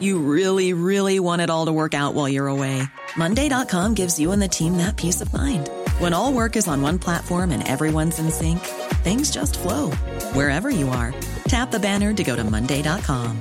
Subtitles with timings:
[0.00, 2.82] You really, really want it all to work out while you're away.
[3.16, 5.68] Monday.com gives you and the team that peace of mind.
[5.98, 8.60] When all work is on one platform and everyone's in sync,
[9.04, 9.90] things just flow
[10.32, 11.14] wherever you are.
[11.44, 13.40] Tap the banner to go to Monday.com.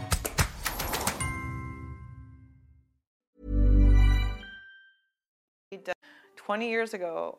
[6.35, 7.37] 20 years ago,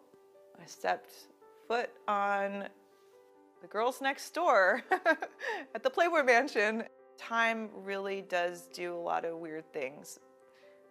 [0.62, 1.10] I stepped
[1.66, 2.68] foot on
[3.60, 4.82] the girls next door
[5.74, 6.84] at the Playboy Mansion
[7.20, 10.18] time really does do a lot of weird things.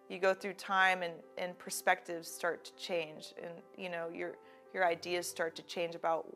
[0.08, 4.36] You go through time and, and perspectives start to change and you know your
[4.72, 6.26] your ideas start to change about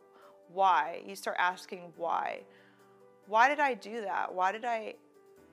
[0.53, 1.01] why.
[1.07, 2.41] You start asking why.
[3.27, 4.35] Why did I do that?
[4.35, 4.95] Why did I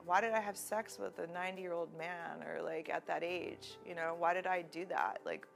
[0.04, 3.78] why did I have sex with a 90-year-old man or like at that age?
[3.86, 5.20] You know, why did I do that?
[5.24, 5.46] Like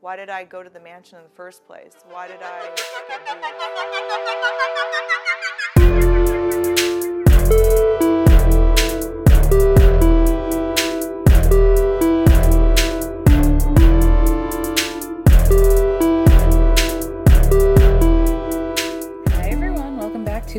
[0.00, 1.94] why did I go to the mansion in the first place?
[2.10, 2.70] Why did I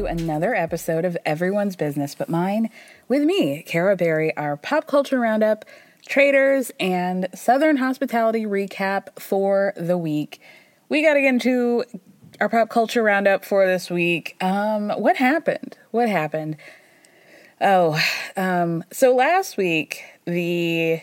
[0.03, 2.69] another episode of Everyone's Business But Mine
[3.07, 5.63] with me, Kara Berry, our pop culture roundup,
[6.05, 10.41] Traitors, and Southern hospitality recap for the week.
[10.89, 11.85] We got to get into
[12.41, 14.35] our pop culture roundup for this week.
[14.43, 15.77] Um, what happened?
[15.91, 16.57] What happened?
[17.61, 17.97] Oh,
[18.35, 21.01] um, so last week, the,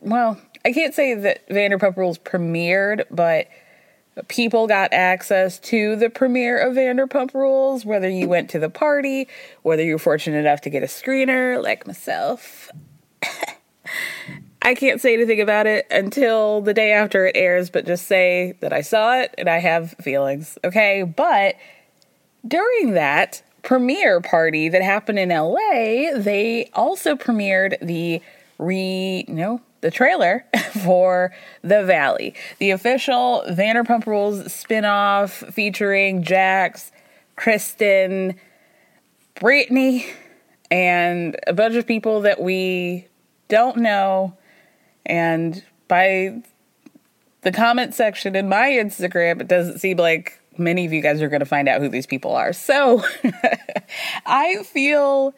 [0.00, 3.46] well, I can't say that Vanderpump Rules premiered, but
[4.28, 9.28] people got access to the premiere of Vanderpump Rules, whether you went to the party,
[9.62, 12.70] whether you were fortunate enough to get a screener like myself.
[14.62, 18.54] I can't say anything about it until the day after it airs, but just say
[18.60, 21.02] that I saw it and I have feelings, okay?
[21.02, 21.56] But
[22.46, 28.22] during that premiere party that happened in LA, they also premiered the
[28.58, 30.46] re no the trailer
[30.82, 31.30] for
[31.60, 36.90] The Valley, the official Vanderpump Rules spinoff featuring Jax,
[37.36, 38.40] Kristen,
[39.34, 40.06] Brittany,
[40.70, 43.08] and a bunch of people that we
[43.48, 44.34] don't know.
[45.04, 46.42] And by
[47.42, 51.28] the comment section in my Instagram, it doesn't seem like many of you guys are
[51.28, 52.54] going to find out who these people are.
[52.54, 53.04] So
[54.26, 55.34] I feel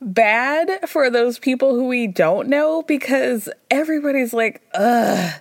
[0.00, 5.34] bad for those people who we don't know because everybody's like, ugh,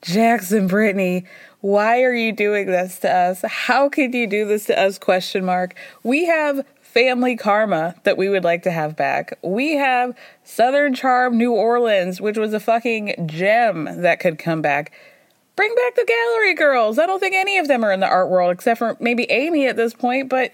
[0.00, 1.24] Jackson Brittany,
[1.60, 3.42] why are you doing this to us?
[3.46, 4.98] How could you do this to us?
[4.98, 5.76] Question mark.
[6.02, 9.38] We have family karma that we would like to have back.
[9.42, 14.92] We have Southern Charm New Orleans, which was a fucking gem that could come back.
[15.54, 16.98] Bring back the gallery girls.
[16.98, 19.66] I don't think any of them are in the art world except for maybe Amy
[19.66, 20.50] at this point, but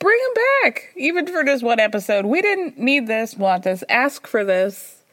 [0.00, 2.26] bring him back, even for just one episode.
[2.26, 5.04] We didn't need this, want this, ask for this,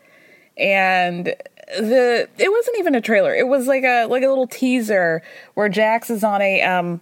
[0.58, 1.36] and
[1.78, 3.36] the it wasn't even a trailer.
[3.36, 5.22] It was like a like a little teaser
[5.54, 7.02] where Jax is on a um,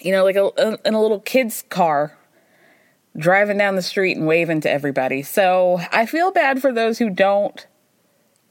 [0.00, 2.16] you know, like a, in a little kid's car
[3.16, 5.22] driving down the street and waving to everybody.
[5.22, 7.66] So I feel bad for those who don't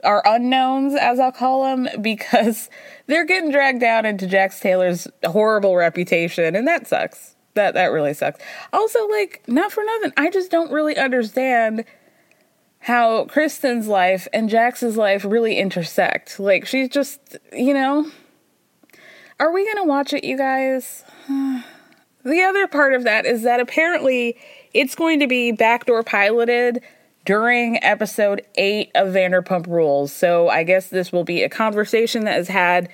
[0.04, 2.70] are unknowns, as I'll call them, because
[3.06, 8.14] they're getting dragged down into Jax Taylor's horrible reputation, and that sucks that that really
[8.14, 8.40] sucks.
[8.72, 11.86] Also, like, not for nothing, I just don't really understand
[12.80, 16.40] how Kristen's life and Jax's life really intersect.
[16.40, 18.10] Like, she's just, you know.
[19.40, 21.04] Are we gonna watch it, you guys?
[21.28, 24.38] the other part of that is that apparently
[24.74, 26.82] it's going to be backdoor piloted
[27.26, 30.12] during episode 8 of Vanderpump Rules.
[30.12, 32.90] So I guess this will be a conversation that is had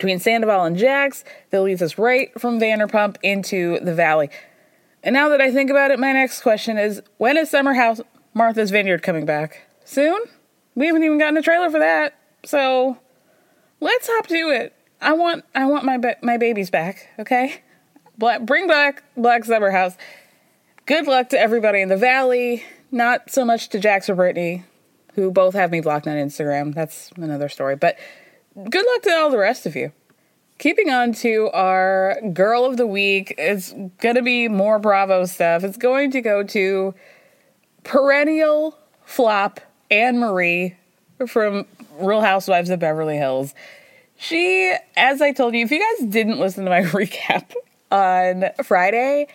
[0.00, 4.30] between Sandoval and Jax that leads us right from Vanderpump into the Valley.
[5.02, 8.00] And now that I think about it, my next question is when is Summer House
[8.32, 9.66] Martha's Vineyard coming back?
[9.84, 10.18] Soon?
[10.74, 12.18] We haven't even gotten a trailer for that.
[12.44, 12.96] So
[13.80, 14.74] let's hop to it.
[15.02, 17.62] I want I want my ba- my babies back, okay?
[18.16, 19.98] Black, bring back Black Summer House.
[20.86, 22.64] Good luck to everybody in the valley.
[22.90, 24.64] Not so much to Jax or Brittany,
[25.14, 26.74] who both have me blocked on Instagram.
[26.74, 27.76] That's another story.
[27.76, 27.96] But
[28.68, 29.92] good luck to all the rest of you.
[30.58, 35.64] Keeping on to our girl of the week, it's gonna be more Bravo stuff.
[35.64, 36.94] It's going to go to
[37.82, 39.60] perennial flop
[39.90, 40.76] Annemarie
[41.26, 41.66] from
[41.98, 43.54] Real Housewives of Beverly Hills.
[44.16, 47.54] She, as I told you, if you guys didn't listen to my recap
[47.90, 49.28] on Friday,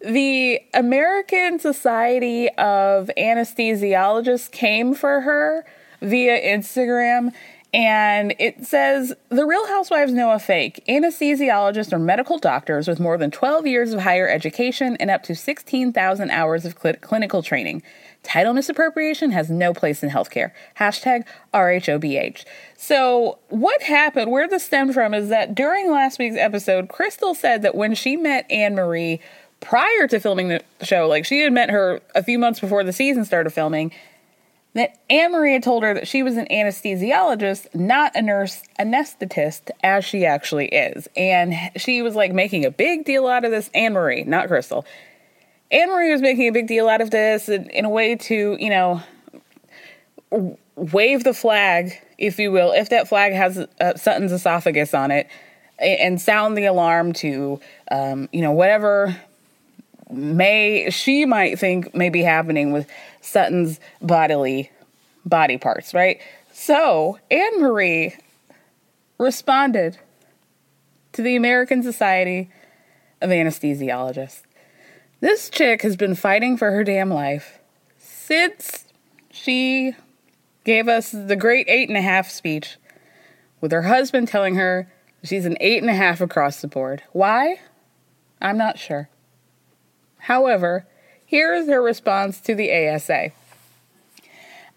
[0.00, 5.64] the American Society of Anesthesiologists came for her
[6.00, 7.32] via Instagram
[7.72, 10.82] and it says the real housewives know a fake.
[10.88, 15.34] Anesthesiologists are medical doctors with more than 12 years of higher education and up to
[15.34, 17.82] 16,000 hours of cl- clinical training.
[18.22, 20.52] Title misappropriation has no place in healthcare.
[20.78, 22.44] Hashtag RHOBH.
[22.76, 27.62] So, what happened, where this stemmed from, is that during last week's episode, Crystal said
[27.62, 29.20] that when she met Annemarie
[29.60, 32.92] prior to filming the show, like she had met her a few months before the
[32.92, 33.92] season started filming,
[34.74, 40.04] that Annemarie had told her that she was an anesthesiologist, not a nurse anesthetist, as
[40.04, 41.08] she actually is.
[41.16, 43.70] And she was like making a big deal out of this.
[43.74, 44.84] Annemarie, not Crystal.
[45.72, 48.70] Annemarie was making a big deal out of this in, in a way to, you
[48.70, 49.02] know,
[50.76, 55.28] wave the flag, if you will, if that flag has uh, Sutton's esophagus on it,
[55.78, 57.60] and sound the alarm to,
[57.90, 59.16] um, you know, whatever
[60.10, 62.88] may she might think may be happening with
[63.28, 64.70] Sutton's bodily
[65.24, 66.20] body parts, right?
[66.52, 68.18] So Annemarie
[69.18, 69.98] responded
[71.12, 72.50] to the American Society
[73.20, 74.42] of Anesthesiologists.
[75.20, 77.58] This chick has been fighting for her damn life
[77.98, 78.84] since
[79.30, 79.94] she
[80.64, 82.76] gave us the great eight and a half speech
[83.60, 84.90] with her husband telling her
[85.24, 87.02] she's an eight and a half across the board.
[87.12, 87.58] Why?
[88.40, 89.08] I'm not sure.
[90.18, 90.86] However,
[91.28, 93.32] here is her response to the ASA.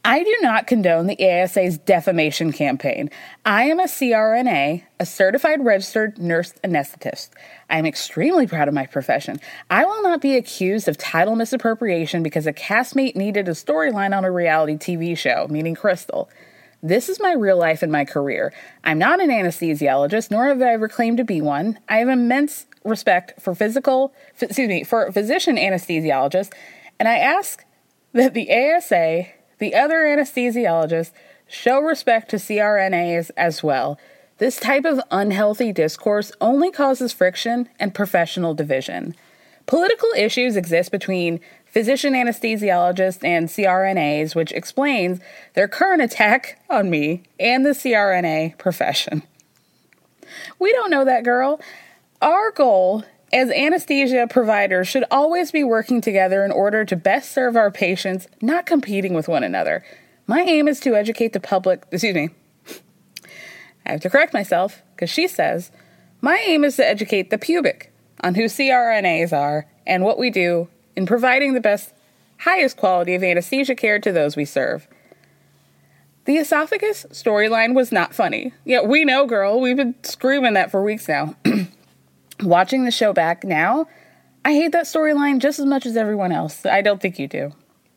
[0.03, 3.09] I do not condone the ASA's defamation campaign.
[3.45, 7.29] I am a CRNA, a certified registered nurse anesthetist.
[7.69, 9.39] I am extremely proud of my profession.
[9.69, 14.25] I will not be accused of title misappropriation because a castmate needed a storyline on
[14.25, 16.29] a reality TV show, meaning Crystal.
[16.83, 18.51] This is my real life and my career.
[18.83, 21.79] I'm not an anesthesiologist, nor have I ever claimed to be one.
[21.87, 26.51] I have immense respect for physical, excuse me, for physician anesthesiologists,
[26.99, 27.63] and I ask
[28.13, 29.27] that the ASA,
[29.59, 31.11] the other anesthesiologists,
[31.47, 33.99] show respect to CRNAs as well.
[34.37, 39.15] This type of unhealthy discourse only causes friction and professional division.
[39.67, 45.19] Political issues exist between physician anesthesiologists and CRNAs, which explains
[45.53, 49.23] their current attack on me and the CRNA profession.
[50.59, 51.61] We don't know that girl.
[52.21, 53.03] Our goal
[53.33, 58.27] as anesthesia providers should always be working together in order to best serve our patients,
[58.41, 59.83] not competing with one another.
[60.27, 62.29] My aim is to educate the public, excuse me,
[63.85, 65.71] I have to correct myself because she says,
[66.21, 67.91] My aim is to educate the pubic
[68.23, 71.91] on who CRNAs are and what we do in providing the best,
[72.41, 74.87] highest quality of anesthesia care to those we serve.
[76.25, 78.53] The esophagus storyline was not funny.
[78.63, 79.59] Yeah, we know, girl.
[79.59, 81.35] We've been screaming that for weeks now.
[82.41, 83.87] Watching the show back now,
[84.43, 86.65] I hate that storyline just as much as everyone else.
[86.65, 87.53] I don't think you do.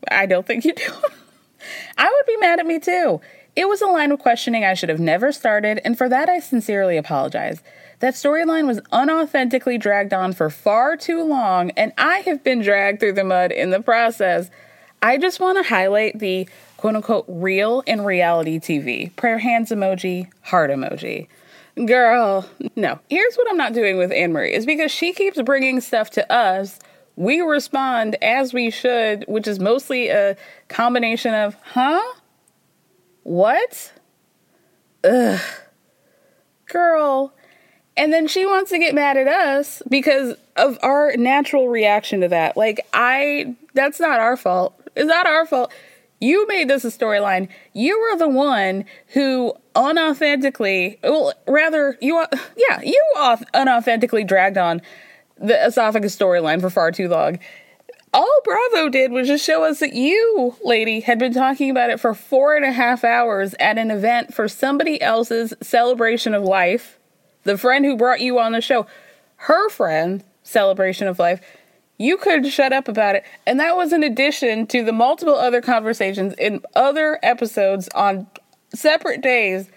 [0.09, 0.83] I don't think you do.
[1.97, 3.21] I would be mad at me too.
[3.55, 6.39] It was a line of questioning I should have never started, and for that I
[6.39, 7.63] sincerely apologize.
[7.99, 12.99] That storyline was unauthentically dragged on for far too long, and I have been dragged
[12.99, 14.51] through the mud in the process.
[15.01, 19.15] I just want to highlight the quote unquote real in reality TV.
[19.15, 21.27] Prayer hands emoji, heart emoji.
[21.83, 22.99] Girl, no.
[23.09, 26.79] Here's what I'm not doing with Annemarie is because she keeps bringing stuff to us.
[27.17, 30.37] We respond as we should, which is mostly a
[30.69, 32.01] combination of, huh?
[33.23, 33.91] What?
[35.03, 35.41] Ugh.
[36.67, 37.33] Girl.
[37.97, 42.27] And then she wants to get mad at us because of our natural reaction to
[42.29, 42.55] that.
[42.55, 44.79] Like, I, that's not our fault.
[44.95, 45.73] It's not our fault.
[46.25, 47.49] You made this a storyline.
[47.73, 52.25] You were the one who unauthentically, well, rather, you, uh,
[52.57, 52.99] yeah, you
[53.53, 54.81] unauthentically dragged on
[55.37, 57.37] the esophagus storyline for far too long.
[58.11, 61.99] all Bravo did was just show us that you, lady, had been talking about it
[61.99, 66.97] for four and a half hours at an event for somebody else's celebration of life.
[67.43, 68.87] The friend who brought you on the show,
[69.35, 71.39] her friend, celebration of life.
[71.97, 73.23] You could shut up about it.
[73.47, 78.27] And that was in addition to the multiple other conversations in other episodes on
[78.73, 79.69] separate days.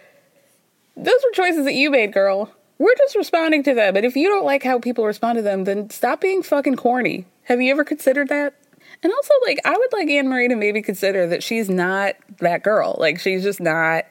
[0.97, 2.53] Those were choices that you made, girl.
[2.79, 3.97] We're just responding to them.
[3.97, 7.27] And if you don't like how people respond to them, then stop being fucking corny.
[7.45, 8.55] Have you ever considered that?
[9.03, 12.97] And also, like, I would like Annemarie to maybe consider that she's not that girl.
[12.99, 14.05] Like, she's just not.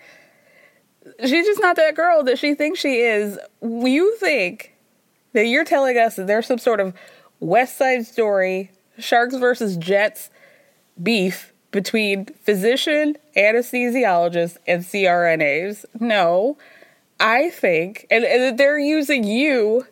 [1.22, 3.38] She's just not that girl that she thinks she is.
[3.62, 4.74] You think
[5.34, 6.94] that you're telling us that there's some sort of
[7.40, 10.30] West Side Story, Sharks versus Jets
[11.02, 15.86] beef between physician, anesthesiologist, and CRNAs?
[16.00, 16.58] No.
[17.20, 19.88] I think, and, and they're using you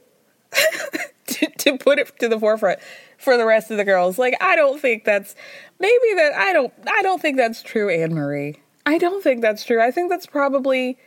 [1.28, 2.80] to, to put it to the forefront
[3.18, 4.18] for the rest of the girls.
[4.18, 5.36] Like I don't think that's
[5.80, 8.58] maybe that I don't I don't think that's true, Annemarie.
[8.86, 9.82] I don't think that's true.
[9.82, 10.98] I think that's probably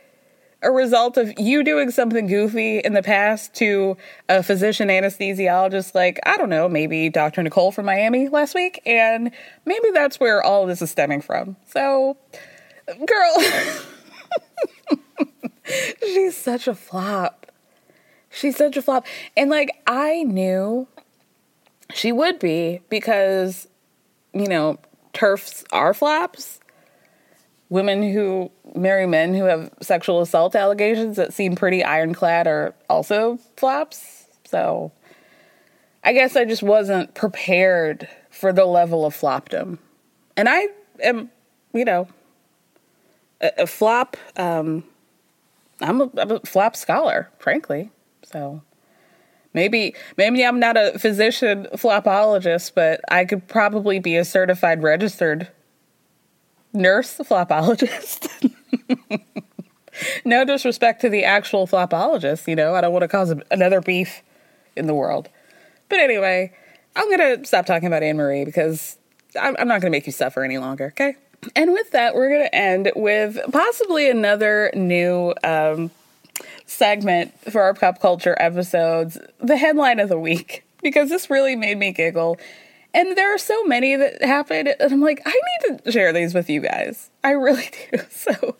[0.61, 3.95] a result of you doing something goofy in the past to
[4.27, 7.43] a physician anesthesiologist like I don't know, maybe Dr.
[7.43, 9.31] Nicole from Miami last week and
[9.65, 11.55] maybe that's where all this is stemming from.
[11.65, 12.17] So
[12.87, 13.43] girl
[16.01, 17.45] she's such a flop.
[18.29, 19.05] She's such a flop.
[19.37, 20.87] And like I knew
[21.93, 23.67] she would be because,
[24.33, 24.77] you know,
[25.13, 26.58] turfs are flops.
[27.69, 33.37] Women who marry men who have sexual assault allegations that seem pretty ironclad are also
[33.57, 34.25] flops.
[34.45, 34.91] So
[36.03, 39.77] I guess I just wasn't prepared for the level of flopdom.
[40.35, 40.67] And I
[41.03, 41.29] am,
[41.73, 42.07] you know,
[43.39, 44.17] a, a flop.
[44.35, 44.83] Um,
[45.81, 47.91] I'm a, I'm a flop scholar, frankly.
[48.23, 48.61] So
[49.53, 55.47] Maybe maybe I'm not a physician flopologist, but I could probably be a certified registered
[56.73, 58.53] nurse the flopologist.
[60.25, 64.21] no disrespect to the actual flopologist, you know, I don't want to cause another beef
[64.75, 65.29] in the world.
[65.89, 66.53] But anyway,
[66.95, 68.97] I'm going to stop talking about Annemarie because
[69.39, 71.15] I'm, I'm not going to make you suffer any longer, okay?
[71.55, 75.91] And with that, we're going to end with possibly another new um,
[76.65, 81.77] segment for our pop culture episodes, the headline of the week, because this really made
[81.77, 82.37] me giggle.
[82.93, 86.33] And there are so many that happen, and I'm like, I need to share these
[86.33, 87.11] with you guys.
[87.23, 87.99] I really do.
[88.09, 88.55] So,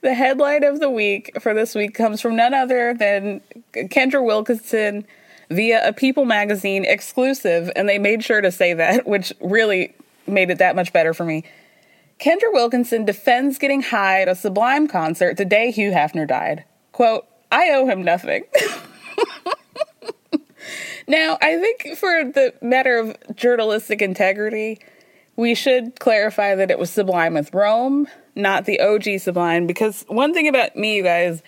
[0.00, 3.40] the headline of the week for this week comes from none other than
[3.72, 5.04] Kendra Wilkinson
[5.50, 9.94] via a People magazine exclusive, and they made sure to say that, which really
[10.26, 11.44] made it that much better for me.
[12.20, 16.64] Kendra Wilkinson defends getting high at a Sublime concert the day Hugh Hefner died.
[16.92, 18.44] Quote, I owe him nothing.
[21.06, 24.80] now, I think for the matter of journalistic integrity,
[25.36, 30.32] we should clarify that it was Sublime with Rome, not the OG Sublime, because one
[30.32, 31.42] thing about me, guys,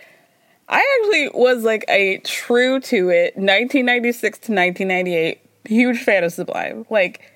[0.69, 6.87] I actually was like a true to it 1996 to 1998 huge fan of Sublime.
[6.91, 7.33] Like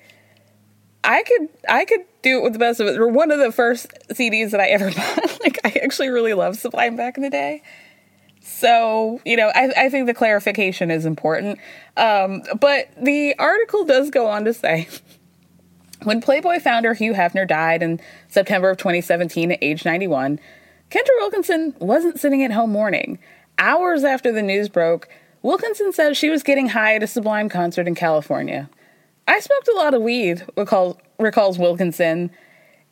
[1.03, 2.93] I could I could do it with the best of it.
[2.93, 5.39] They were one of the first CDs that I ever bought.
[5.43, 7.63] like I actually really loved Sublime back in the day.
[8.41, 11.59] So, you know, I, I think the clarification is important.
[11.95, 14.87] Um, but the article does go on to say
[16.03, 20.39] when Playboy founder Hugh Hefner died in September of 2017 at age 91,
[20.89, 23.19] Kendra Wilkinson wasn't sitting at home mourning.
[23.59, 25.07] Hours after the news broke,
[25.43, 28.69] Wilkinson said she was getting high at a Sublime concert in California.
[29.27, 32.31] I smoked a lot of weed, recalls, recalls Wilkinson,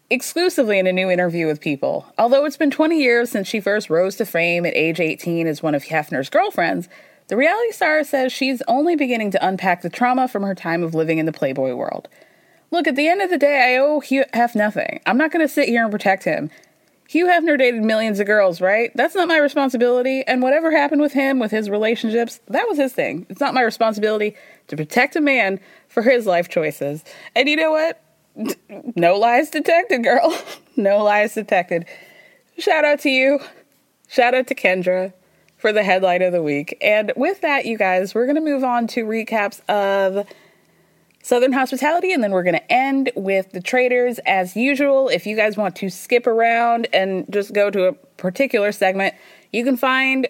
[0.10, 2.06] exclusively in a new interview with People.
[2.18, 5.62] Although it's been 20 years since she first rose to fame at age 18 as
[5.62, 6.90] one of Hefner's girlfriends,
[7.28, 10.96] the reality star says she's only beginning to unpack the trauma from her time of
[10.96, 12.08] living in the Playboy world.
[12.72, 15.00] Look, at the end of the day, I owe Hugh Hef nothing.
[15.06, 16.50] I'm not going to sit here and protect him.
[17.08, 18.92] Hugh Hefner dated millions of girls, right?
[18.94, 20.24] That's not my responsibility.
[20.28, 23.26] And whatever happened with him, with his relationships, that was his thing.
[23.30, 24.36] It's not my responsibility
[24.68, 27.04] to protect a man for his life choices.
[27.36, 28.00] And you know what?
[28.96, 30.38] no lies detected, girl.
[30.76, 31.86] no lies detected.
[32.58, 33.40] Shout out to you.
[34.08, 35.14] Shout out to Kendra
[35.58, 36.78] for the headline of the week.
[36.82, 40.26] And with that, you guys, we're going to move on to recaps of
[41.22, 45.10] Southern Hospitality, and then we're going to end with the Traitors as usual.
[45.10, 49.16] If you guys want to skip around and just go to a particular segment,
[49.52, 50.28] you can find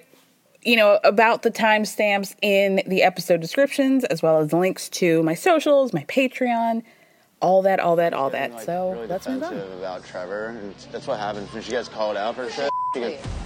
[0.62, 5.34] you know, about the timestamps in the episode descriptions, as well as links to my
[5.34, 6.84] socials, my Patreon,
[7.41, 8.51] all that, all that, all that.
[8.51, 9.58] Like, so really let's move on.
[9.58, 12.69] About Trevor, and that's what happens when she gets called out for shit.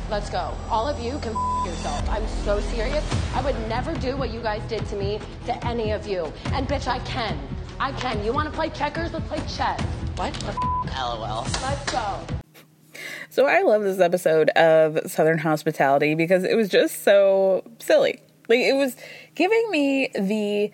[0.10, 0.56] Let's go.
[0.70, 1.34] All of you can
[1.66, 2.10] yourself.
[2.10, 3.04] I'm so serious.
[3.36, 6.32] I would never do what you guys did to me to any of you.
[6.54, 7.38] And bitch, I can.
[7.80, 8.24] I can.
[8.24, 9.12] You want to play checkers?
[9.12, 9.82] Let's play chess.
[10.16, 10.34] What?
[10.36, 10.58] The f-
[10.98, 11.44] LOL.
[11.62, 12.20] Let's go.
[13.30, 18.22] So I love this episode of Southern Hospitality because it was just so silly.
[18.48, 18.96] Like it was
[19.36, 20.72] giving me the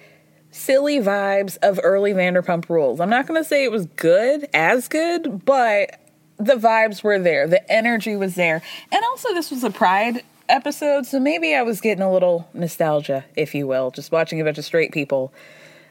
[0.51, 2.99] silly vibes of early Vanderpump Rules.
[2.99, 5.99] I'm not going to say it was good, as good, but
[6.37, 7.47] the vibes were there.
[7.47, 8.61] The energy was there.
[8.91, 13.25] And also this was a Pride episode, so maybe I was getting a little nostalgia,
[13.35, 15.31] if you will, just watching a bunch of straight people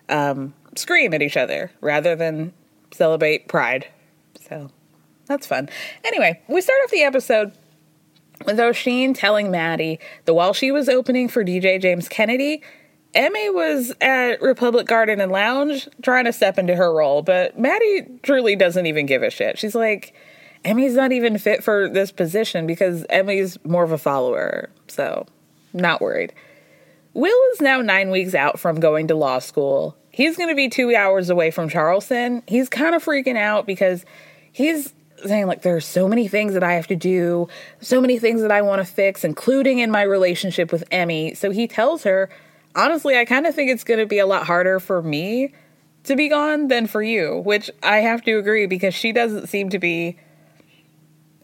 [0.08, 2.52] um, scream at each other rather than
[2.90, 3.86] celebrate Pride.
[4.48, 4.70] So
[5.26, 5.68] that's fun.
[6.04, 7.52] Anyway, we start off the episode
[8.46, 12.62] with Oisin telling Maddie that while she was opening for DJ James Kennedy,
[13.14, 18.06] Emmy was at Republic Garden and Lounge trying to step into her role, but Maddie
[18.22, 19.58] truly doesn't even give a shit.
[19.58, 20.14] She's like,
[20.64, 25.26] Emmy's not even fit for this position because Emmy's more of a follower, so
[25.72, 26.32] not worried.
[27.14, 29.96] Will is now nine weeks out from going to law school.
[30.10, 32.42] He's going to be two hours away from Charleston.
[32.46, 34.04] He's kind of freaking out because
[34.52, 34.92] he's
[35.24, 37.48] saying, like, there are so many things that I have to do,
[37.80, 41.34] so many things that I want to fix, including in my relationship with Emmy.
[41.34, 42.28] So he tells her,
[42.74, 45.52] honestly, I kind of think it's going to be a lot harder for me
[46.04, 49.70] to be gone than for you, which I have to agree because she doesn't seem
[49.70, 50.18] to be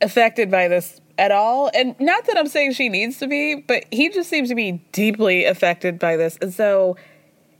[0.00, 1.70] affected by this at all.
[1.74, 4.84] And not that I'm saying she needs to be, but he just seems to be
[4.92, 6.38] deeply affected by this.
[6.40, 6.96] And so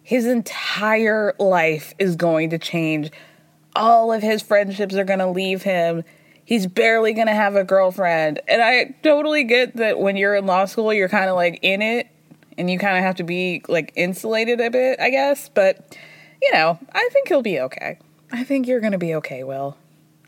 [0.03, 3.11] his entire life is going to change.
[3.77, 6.05] All of his friendships are going to leave him.
[6.45, 8.41] He's barely going to have a girlfriend.
[8.47, 11.81] And I totally get that when you're in law school, you're kind of like in
[11.81, 12.09] it
[12.59, 15.49] and you kind of have to be like insulated a bit, I guess.
[15.49, 15.97] But,
[16.43, 17.99] you know, I think he'll be okay.
[18.33, 19.77] I think you're to be okay, Will.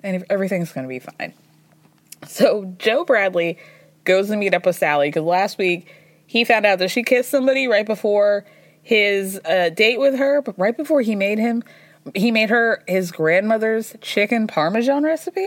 [0.03, 1.33] And everything's to be fine.
[2.27, 3.59] So Joe Bradley
[4.05, 5.93] goes to meet up with Sally because last week
[6.27, 8.45] he found out that she kissed somebody right before
[8.83, 11.63] his uh, date with her, but right before he made him,
[12.15, 15.47] he made her his grandmother's chicken parmesan recipe.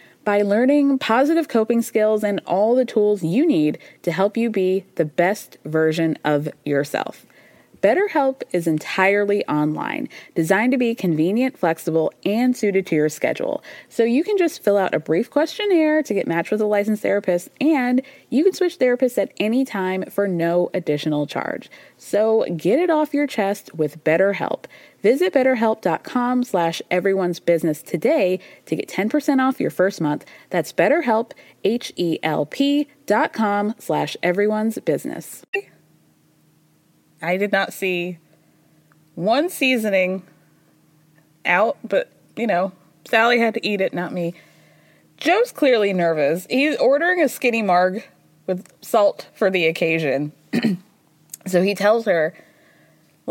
[0.23, 4.85] by learning positive coping skills and all the tools you need to help you be
[4.95, 7.25] the best version of yourself.
[7.81, 13.63] BetterHelp is entirely online, designed to be convenient, flexible, and suited to your schedule.
[13.89, 17.01] So you can just fill out a brief questionnaire to get matched with a licensed
[17.01, 21.71] therapist, and you can switch therapists at any time for no additional charge.
[21.97, 24.65] So get it off your chest with BetterHelp.
[25.01, 30.25] Visit betterhelp.com slash everyone's business today to get 10% off your first month.
[30.49, 31.31] That's betterhelp,
[31.63, 35.43] H-E-L-P dot com slash everyone's business.
[37.21, 38.19] I did not see
[39.15, 40.23] one seasoning
[41.45, 42.71] out, but you know,
[43.05, 44.33] Sally had to eat it, not me.
[45.17, 46.47] Joe's clearly nervous.
[46.49, 48.03] He's ordering a skinny marg
[48.47, 50.31] with salt for the occasion.
[51.45, 52.33] so he tells her,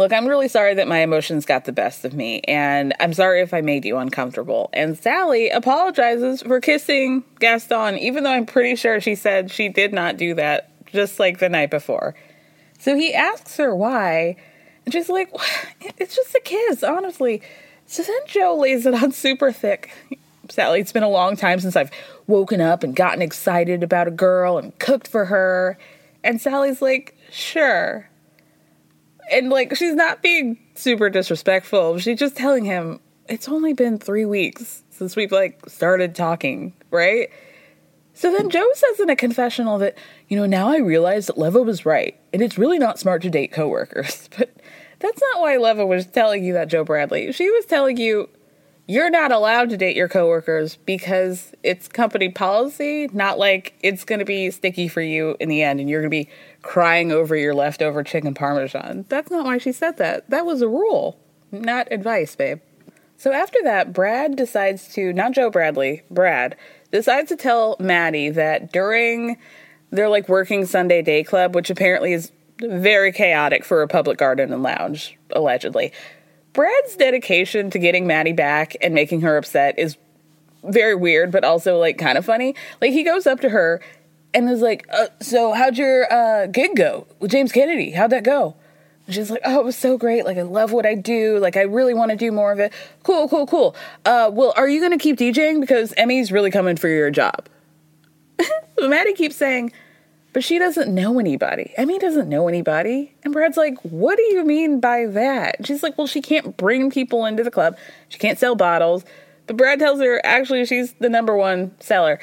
[0.00, 3.42] Look, I'm really sorry that my emotions got the best of me, and I'm sorry
[3.42, 4.70] if I made you uncomfortable.
[4.72, 9.92] And Sally apologizes for kissing Gaston, even though I'm pretty sure she said she did
[9.92, 12.14] not do that, just like the night before.
[12.78, 14.36] So he asks her why,
[14.86, 15.30] and she's like,
[15.98, 17.42] It's just a kiss, honestly.
[17.84, 19.90] So then Joe lays it on super thick.
[20.48, 21.90] Sally, it's been a long time since I've
[22.26, 25.76] woken up and gotten excited about a girl and cooked for her.
[26.24, 28.09] And Sally's like, Sure.
[29.30, 31.98] And like she's not being super disrespectful.
[31.98, 37.30] She's just telling him it's only been three weeks since we've like started talking, right?
[38.12, 39.96] So then Joe says in a confessional that,
[40.28, 43.30] you know, now I realize that Leva was right, and it's really not smart to
[43.30, 44.28] date coworkers.
[44.38, 47.32] But that's not why Leva was telling you that, Joe Bradley.
[47.32, 48.28] She was telling you
[48.90, 54.18] you're not allowed to date your coworkers because it's company policy, not like it's going
[54.18, 56.28] to be sticky for you in the end and you're going to be
[56.62, 59.06] crying over your leftover chicken parmesan.
[59.08, 60.28] That's not why she said that.
[60.30, 61.18] That was a rule,
[61.50, 62.60] not advice, babe.
[63.16, 66.56] So after that, Brad decides to, not Joe Bradley, Brad,
[66.90, 69.36] decides to tell Maddie that during
[69.90, 74.52] their like working Sunday day club, which apparently is very chaotic for a public garden
[74.52, 75.92] and lounge, allegedly,
[76.52, 79.96] Brad's dedication to getting Maddie back and making her upset is
[80.64, 82.54] very weird, but also like kind of funny.
[82.80, 83.80] Like he goes up to her
[84.32, 87.90] and was like, uh, "So how'd your uh, gig go with James Kennedy?
[87.90, 88.56] How'd that go?"
[89.06, 90.24] And she's like, "Oh, it was so great.
[90.24, 91.38] Like I love what I do.
[91.38, 92.72] Like I really want to do more of it.
[93.02, 93.76] Cool, cool, cool.
[94.04, 97.48] Uh, well, are you gonna keep DJing because Emmy's really coming for your job?"
[98.80, 99.72] Maddie keeps saying,
[100.32, 101.72] but she doesn't know anybody.
[101.76, 103.12] Emmy doesn't know anybody.
[103.24, 105.66] And Brad's like, What do you mean by that?
[105.66, 107.76] She's like, Well, she can't bring people into the club.
[108.08, 109.04] She can't sell bottles.
[109.46, 112.20] But Brad tells her, actually, she's the number one seller.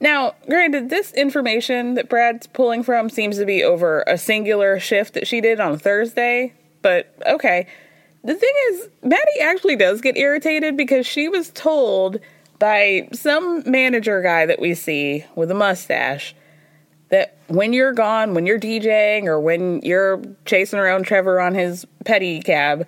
[0.00, 5.14] Now, granted, this information that Brad's pulling from seems to be over a singular shift
[5.14, 7.66] that she did on Thursday, but okay.
[8.24, 12.18] The thing is, Maddie actually does get irritated because she was told
[12.58, 16.34] by some manager guy that we see with a mustache
[17.10, 21.86] that when you're gone, when you're DJing or when you're chasing around Trevor on his
[22.04, 22.86] pedicab,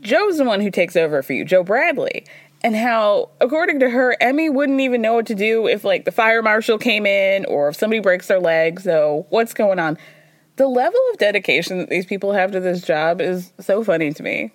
[0.00, 2.24] Joe's the one who takes over for you, Joe Bradley.
[2.62, 6.12] And how, according to her, Emmy wouldn't even know what to do if, like, the
[6.12, 8.80] fire marshal came in or if somebody breaks their leg.
[8.80, 9.96] So, what's going on?
[10.56, 14.22] The level of dedication that these people have to this job is so funny to
[14.24, 14.50] me.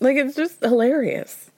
[0.00, 1.50] Like, it's just hilarious.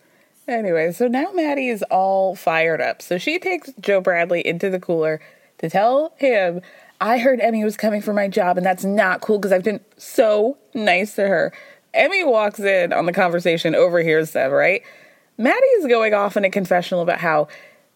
[0.50, 3.00] Anyway, so now Maddie is all fired up.
[3.00, 5.20] So she takes Joe Bradley into the cooler
[5.58, 6.60] to tell him
[7.00, 9.80] I heard Emmy was coming for my job and that's not cool because I've been
[9.96, 11.52] so nice to her.
[11.94, 14.82] Emmy walks in on the conversation, overhears them, right?
[15.40, 17.48] Maddie is going off in a confessional about how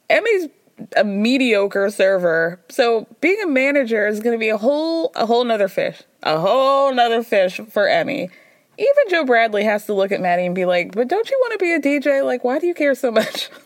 [0.08, 0.48] Emmy's
[0.96, 5.44] a mediocre server, so being a manager is going to be a whole a whole
[5.44, 8.30] nother fish, a whole nother fish for Emmy.
[8.76, 11.52] Even Joe Bradley has to look at Maddie and be like, "But don't you want
[11.52, 12.24] to be a DJ?
[12.24, 13.50] Like, why do you care so much?"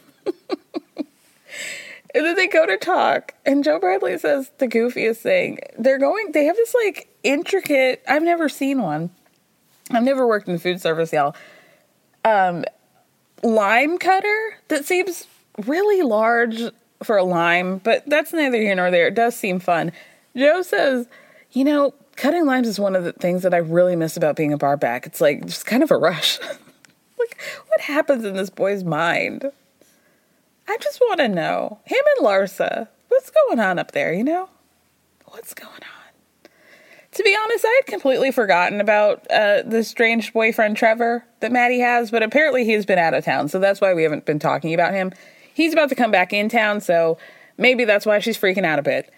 [2.14, 5.58] And then they go to talk, and Joe Bradley says the goofiest thing.
[5.78, 9.10] They're going, they have this like intricate, I've never seen one.
[9.90, 11.36] I've never worked in food service, y'all.
[12.24, 12.64] Um,
[13.42, 15.26] lime cutter that seems
[15.66, 16.60] really large
[17.02, 19.08] for a lime, but that's neither here nor there.
[19.08, 19.92] It does seem fun.
[20.36, 21.06] Joe says,
[21.52, 24.52] you know, cutting limes is one of the things that I really miss about being
[24.52, 25.06] a bar back.
[25.06, 26.38] It's like just kind of a rush.
[27.18, 29.50] like, what happens in this boy's mind?
[30.68, 32.88] I just want to know him and Larsa.
[33.08, 34.12] What's going on up there?
[34.12, 34.48] You know,
[35.26, 35.97] what's going on?
[37.12, 41.80] To be honest, I had completely forgotten about uh, the strange boyfriend Trevor that Maddie
[41.80, 44.74] has, but apparently he's been out of town, so that's why we haven't been talking
[44.74, 45.12] about him.
[45.54, 47.18] He's about to come back in town, so
[47.56, 49.12] maybe that's why she's freaking out a bit.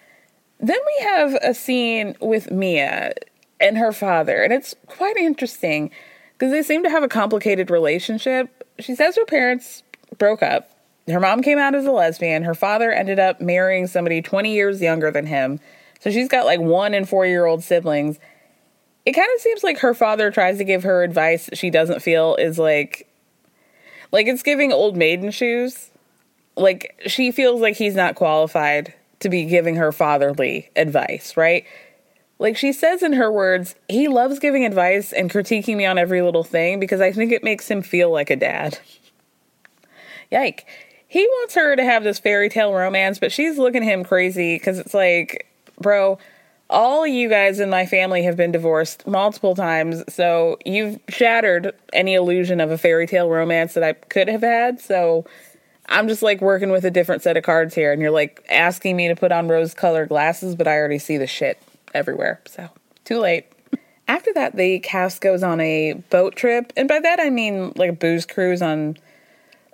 [0.61, 3.13] Then we have a scene with Mia
[3.61, 5.91] and her father, and it's quite interesting
[6.35, 8.69] because they seem to have a complicated relationship.
[8.79, 9.83] She says her parents
[10.17, 10.71] broke up,
[11.11, 12.43] her mom came out as a lesbian.
[12.45, 15.61] Her father ended up marrying somebody 20 years younger than him.
[16.01, 18.19] So she's got like one and four year old siblings.
[19.07, 22.37] It kind of seems like her father tries to give her advice she doesn't feel
[22.37, 23.09] is like,
[24.13, 25.91] like it's giving old maiden shoes.
[26.57, 31.65] Like she feels like he's not qualified to be giving her fatherly advice, right?
[32.39, 36.23] Like she says in her words, he loves giving advice and critiquing me on every
[36.23, 38.79] little thing because I think it makes him feel like a dad.
[40.31, 40.67] Yike
[41.11, 44.79] he wants her to have this fairy tale romance, but she's looking him crazy because
[44.79, 45.50] it's like,
[45.81, 46.19] bro,
[46.69, 52.15] all you guys in my family have been divorced multiple times, so you've shattered any
[52.15, 54.81] illusion of a fairy tale romance that I could have had.
[54.81, 55.25] So
[55.89, 58.97] I'm just like working with a different set of cards here, and you're like asking
[58.97, 61.61] me to put on rose colored glasses, but I already see the shit
[61.93, 62.41] everywhere.
[62.47, 62.69] So
[63.05, 63.47] too late.
[64.07, 67.91] After that, the cast goes on a boat trip, and by that I mean like
[67.91, 68.97] a booze cruise on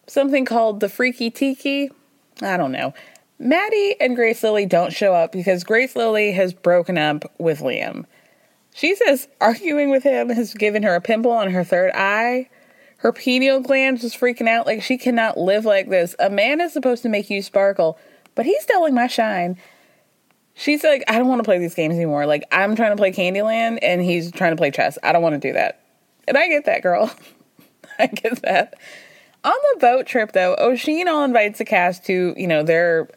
[0.06, 1.90] something called the Freaky Tiki.
[2.40, 2.94] I don't know.
[3.38, 8.06] Maddie and Grace Lilly don't show up because Grace Lilly has broken up with Liam.
[8.74, 12.48] She says arguing with him has given her a pimple on her third eye.
[12.98, 16.16] Her pineal gland is freaking out like she cannot live like this.
[16.18, 17.98] A man is supposed to make you sparkle,
[18.34, 19.58] but he's stealing my shine.
[20.54, 22.24] She's like, I don't want to play these games anymore.
[22.24, 24.96] Like, I'm trying to play Candyland and he's trying to play chess.
[25.02, 25.82] I don't want to do that.
[26.26, 27.10] And I get that, girl.
[27.98, 28.74] I get that.
[29.46, 33.08] On the boat trip, though, Oisin invites the cast to, you know, their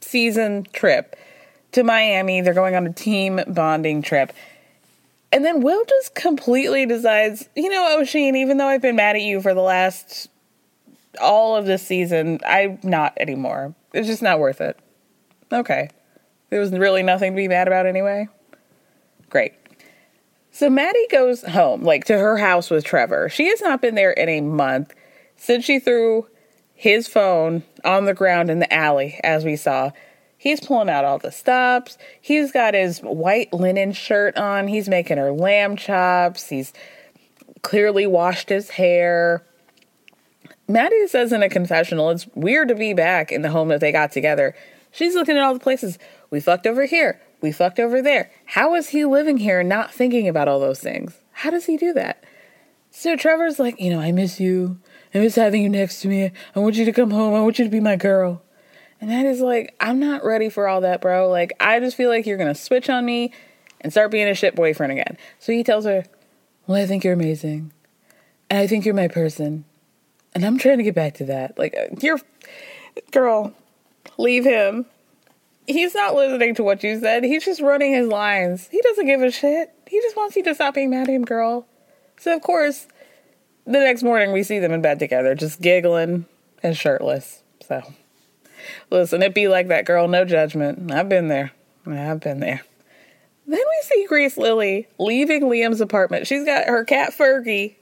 [0.00, 1.14] season trip
[1.72, 2.40] to Miami.
[2.40, 4.32] They're going on a team bonding trip.
[5.30, 9.22] And then Will just completely decides, you know, Oisin, even though I've been mad at
[9.22, 10.30] you for the last
[11.20, 13.74] all of this season, I'm not anymore.
[13.92, 14.78] It's just not worth it.
[15.52, 15.90] Okay.
[16.48, 18.26] There was really nothing to be mad about anyway.
[19.28, 19.52] Great.
[20.50, 23.28] So Maddie goes home, like to her house with Trevor.
[23.28, 24.94] She has not been there in a month
[25.42, 26.28] since she threw
[26.72, 29.90] his phone on the ground in the alley, as we saw.
[30.38, 31.98] He's pulling out all the stops.
[32.20, 34.68] He's got his white linen shirt on.
[34.68, 36.48] He's making her lamb chops.
[36.48, 36.72] He's
[37.62, 39.44] clearly washed his hair.
[40.68, 43.90] Maddie says in a confessional, it's weird to be back in the home that they
[43.90, 44.54] got together.
[44.92, 45.98] She's looking at all the places.
[46.30, 47.20] We fucked over here.
[47.40, 48.30] We fucked over there.
[48.44, 51.18] How is he living here and not thinking about all those things?
[51.32, 52.22] How does he do that?
[52.92, 54.78] So Trevor's like, you know, I miss you.
[55.14, 56.30] I miss having you next to me.
[56.54, 57.34] I want you to come home.
[57.34, 58.42] I want you to be my girl.
[59.00, 61.28] And that is like, I'm not ready for all that, bro.
[61.28, 63.32] Like, I just feel like you're to switch on me
[63.80, 65.18] and start being a shit boyfriend again.
[65.38, 66.04] So he tells her,
[66.66, 67.72] Well, I think you're amazing.
[68.48, 69.64] And I think you're my person.
[70.34, 71.58] And I'm trying to get back to that.
[71.58, 72.20] Like, uh, you're,
[73.10, 73.52] girl,
[74.18, 74.86] leave him.
[75.66, 77.24] He's not listening to what you said.
[77.24, 78.68] He's just running his lines.
[78.68, 79.74] He doesn't give a shit.
[79.86, 81.66] He just wants you to stop being mad at him, girl.
[82.18, 82.86] So, of course,
[83.64, 86.26] the next morning we see them in bed together, just giggling
[86.62, 87.42] and shirtless.
[87.66, 87.82] So.
[88.90, 90.08] Listen, it be like that, girl.
[90.08, 90.90] No judgment.
[90.90, 91.52] I've been there.
[91.86, 92.62] I've been there.
[93.46, 96.26] Then we see Grace Lilly leaving Liam's apartment.
[96.26, 97.74] She's got her cat Fergie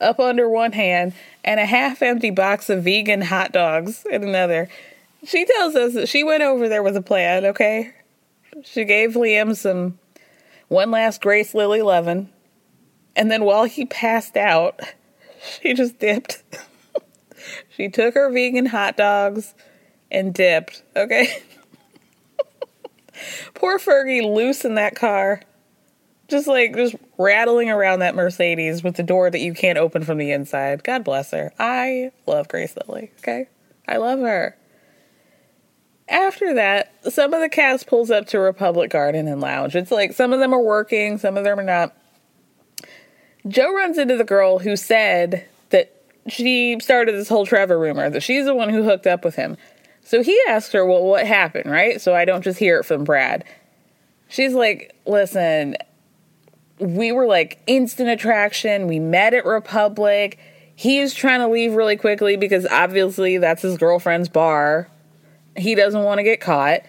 [0.00, 1.12] up under one hand
[1.44, 4.68] and a half empty box of vegan hot dogs in another.
[5.24, 7.92] She tells us that she went over there with a plan, okay?
[8.64, 9.98] She gave Liam some
[10.68, 12.28] one last Grace Lilly lovin'.
[13.14, 14.80] And then while he passed out,
[15.60, 16.42] she just dipped.
[17.68, 19.54] she took her vegan hot dogs
[20.10, 21.42] and dipped, okay?
[23.54, 25.42] Poor Fergie loose in that car.
[26.28, 30.18] Just like just rattling around that Mercedes with the door that you can't open from
[30.18, 30.82] the inside.
[30.82, 31.52] God bless her.
[31.58, 33.48] I love Grace Lilly, okay?
[33.86, 34.56] I love her.
[36.08, 39.76] After that, some of the cast pulls up to Republic Garden and Lounge.
[39.76, 41.96] It's like some of them are working, some of them are not.
[43.48, 45.94] Joe runs into the girl who said that
[46.28, 49.56] she started this whole Trevor rumor, that she's the one who hooked up with him.
[50.04, 52.00] So he asked her, Well, what happened, right?
[52.00, 53.44] So I don't just hear it from Brad.
[54.28, 55.76] She's like, Listen,
[56.78, 58.86] we were like instant attraction.
[58.86, 60.38] We met at Republic.
[60.74, 64.88] He is trying to leave really quickly because obviously that's his girlfriend's bar.
[65.56, 66.82] He doesn't want to get caught.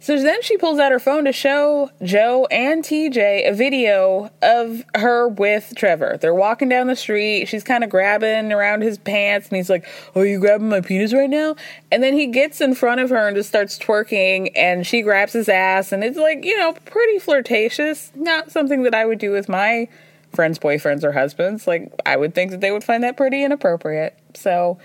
[0.00, 4.84] So then she pulls out her phone to show Joe and TJ a video of
[4.94, 6.16] her with Trevor.
[6.20, 7.46] They're walking down the street.
[7.46, 9.84] She's kind of grabbing around his pants, and he's like,
[10.14, 11.56] Are you grabbing my penis right now?
[11.90, 15.32] And then he gets in front of her and just starts twerking, and she grabs
[15.32, 18.12] his ass, and it's like, you know, pretty flirtatious.
[18.14, 19.88] Not something that I would do with my
[20.32, 21.66] friends' boyfriends or husbands.
[21.66, 24.16] Like, I would think that they would find that pretty inappropriate.
[24.34, 24.78] So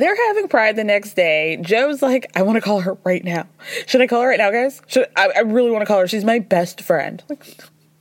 [0.00, 1.58] they're having pride the next day.
[1.60, 3.46] Joe's like, I want to call her right now.
[3.86, 4.82] Should I call her right now, guys?
[4.86, 6.08] Should I, I really want to call her.
[6.08, 7.22] She's my best friend.
[7.28, 7.46] Like,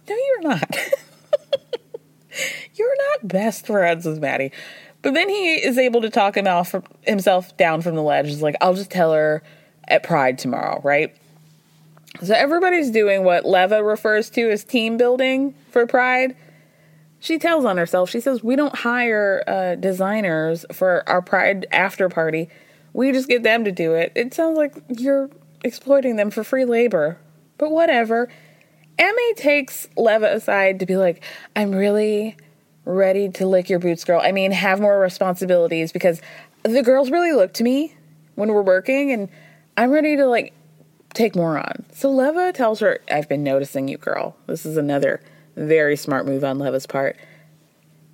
[0.07, 0.77] no, you're not.
[2.75, 4.51] you're not best friends with Maddie.
[5.01, 8.27] But then he is able to talk him off himself down from the ledge.
[8.27, 9.43] He's like, I'll just tell her
[9.87, 11.15] at Pride tomorrow, right?
[12.23, 16.35] So everybody's doing what Leva refers to as team building for Pride
[17.19, 18.09] she tells on herself.
[18.09, 22.49] She says, We don't hire uh, designers for our Pride after party.
[22.93, 24.11] We just get them to do it.
[24.15, 25.29] It sounds like you're
[25.63, 27.17] exploiting them for free labor.
[27.57, 28.29] But whatever.
[28.97, 31.23] Emmy takes Leva aside to be like,
[31.55, 32.35] I'm really
[32.83, 34.19] ready to lick your boots, girl.
[34.21, 36.21] I mean, have more responsibilities because
[36.63, 37.95] the girls really look to me
[38.35, 39.29] when we're working and
[39.77, 40.53] I'm ready to like
[41.13, 41.85] take more on.
[41.93, 44.35] So Leva tells her, I've been noticing you, girl.
[44.47, 45.21] This is another
[45.65, 47.17] very smart move on Leva's part.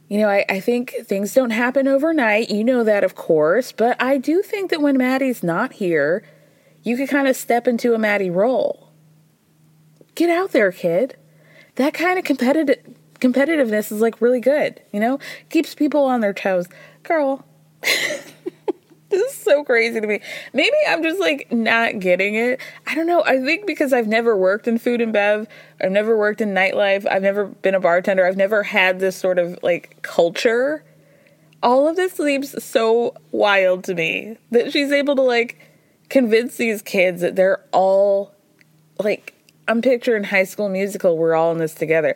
[0.07, 2.49] You know, I, I think things don't happen overnight.
[2.49, 3.71] You know that, of course.
[3.71, 6.23] But I do think that when Maddie's not here,
[6.83, 8.91] you could kind of step into a Maddie role.
[10.13, 11.17] Get out there, kid.
[11.75, 15.19] That kind of competitive competitiveness is like really good, you know?
[15.49, 16.67] Keeps people on their toes.
[17.03, 17.45] Girl.
[19.21, 20.19] is so crazy to me.
[20.53, 22.59] Maybe I'm just like not getting it.
[22.87, 23.23] I don't know.
[23.23, 25.47] I think because I've never worked in food and bev,
[25.81, 29.39] I've never worked in nightlife, I've never been a bartender, I've never had this sort
[29.39, 30.83] of like culture.
[31.63, 35.59] All of this seems so wild to me that she's able to like
[36.09, 38.33] convince these kids that they're all
[38.99, 39.33] like
[39.67, 41.17] I'm picturing High School Musical.
[41.17, 42.15] We're all in this together.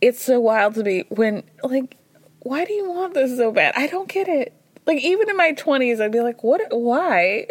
[0.00, 1.96] It's so wild to me when like,
[2.40, 3.74] why do you want this so bad?
[3.76, 4.52] I don't get it.
[4.86, 6.60] Like even in my 20s, I'd be like, what?
[6.70, 7.46] Why?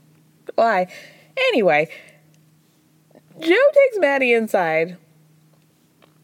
[0.54, 0.92] why?
[1.36, 1.88] Anyway,
[3.40, 4.96] Joe takes Maddie inside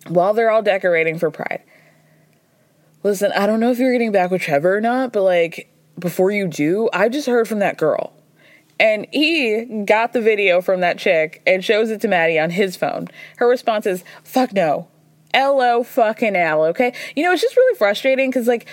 [0.08, 1.62] while they're all decorating for Pride.
[3.02, 6.30] Listen, I don't know if you're getting back with Trevor or not, but like before
[6.30, 8.12] you do, I just heard from that girl.
[8.78, 12.76] And he got the video from that chick and shows it to Maddie on his
[12.76, 13.08] phone.
[13.36, 14.88] Her response is, fuck no.
[15.34, 16.94] L-O fucking L, okay?
[17.14, 18.66] You know, it's just really frustrating because, like,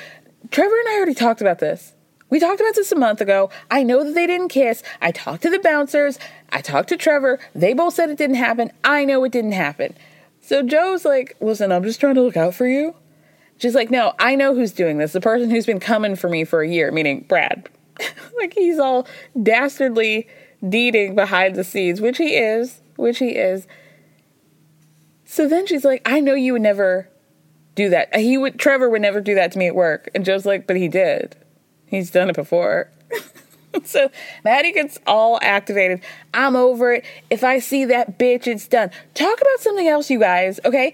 [0.52, 1.94] Trevor and I already talked about this.
[2.30, 3.50] We talked about this a month ago.
[3.72, 4.84] I know that they didn't kiss.
[5.02, 6.20] I talked to the bouncers.
[6.50, 7.40] I talked to Trevor.
[7.56, 8.72] They both said it didn't happen.
[8.84, 9.96] I know it didn't happen.
[10.42, 12.96] So Joe's like, listen, I'm just trying to look out for you.
[13.58, 15.14] She's like, no, I know who's doing this.
[15.14, 17.70] The person who's been coming for me for a year, meaning Brad.
[18.38, 19.08] like he's all
[19.42, 20.28] dastardly
[20.68, 23.68] deeding behind the scenes, which he is, which he is.
[25.26, 27.10] So then she's like, I know you would never
[27.78, 28.14] do that.
[28.16, 30.10] He would, Trevor would never do that to me at work.
[30.14, 31.38] And Joe's like, but he did.
[31.86, 32.90] He's done it before.
[33.86, 34.10] so
[34.44, 36.02] Maddie gets all activated.
[36.34, 37.06] I'm over it.
[37.30, 38.90] If I see that bitch, it's done.
[39.14, 40.94] Talk about something else, you guys, okay?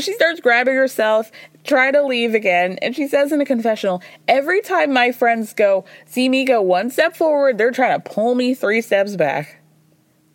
[0.00, 1.30] She starts grabbing herself,
[1.64, 5.84] try to leave again, and she says in a confessional, every time my friends go,
[6.06, 9.58] see me go one step forward, they're trying to pull me three steps back.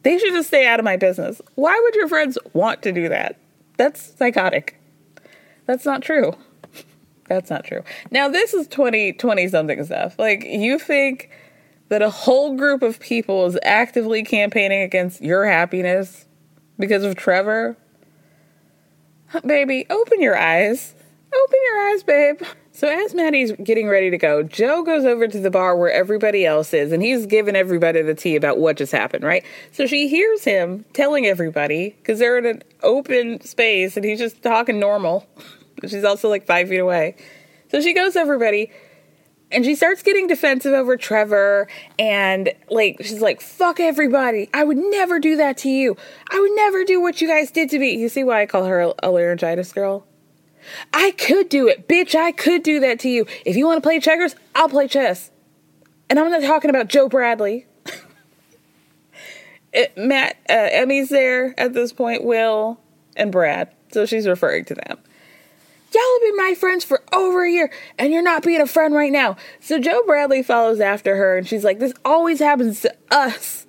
[0.04, 1.42] They should just stay out of my business.
[1.56, 3.38] Why would your friends want to do that?
[3.78, 4.81] That's psychotic.
[5.72, 6.34] That's not true.
[7.30, 7.82] That's not true.
[8.12, 10.20] Now, this is 20, 20 something stuff.
[10.20, 11.30] Like, you think
[11.88, 16.26] that a whole group of people is actively campaigning against your happiness
[16.78, 17.78] because of Trevor?
[19.46, 20.94] Baby, open your eyes.
[21.34, 22.42] Open your eyes, babe.
[22.74, 26.46] So as Maddie's getting ready to go, Joe goes over to the bar where everybody
[26.46, 29.46] else is, and he's giving everybody the tea about what just happened, right?
[29.72, 34.42] So she hears him telling everybody because they're in an open space, and he's just
[34.42, 35.26] talking normal.
[35.88, 37.16] She's also like five feet away.
[37.70, 38.72] So she goes everybody,
[39.52, 41.68] and she starts getting defensive over Trevor,
[41.98, 44.50] and like she's like, "Fuck everybody!
[44.54, 45.96] I would never do that to you.
[46.30, 48.66] I would never do what you guys did to me." You see why I call
[48.66, 50.06] her a laryngitis girl?
[50.94, 52.16] I could do it, bitch.
[52.16, 53.26] I could do that to you.
[53.46, 55.32] If you want to play checkers, I'll play chess.
[56.10, 57.66] And I'm not talking about Joe Bradley.
[59.74, 62.80] it, Matt, uh, Emmy's there at this point, Will,
[63.16, 63.72] and Brad.
[63.92, 65.00] So she's referring to them.
[65.94, 68.94] Y'all have been my friends for over a year, and you're not being a friend
[68.94, 69.36] right now.
[69.60, 73.68] So Joe Bradley follows after her, and she's like, This always happens to us.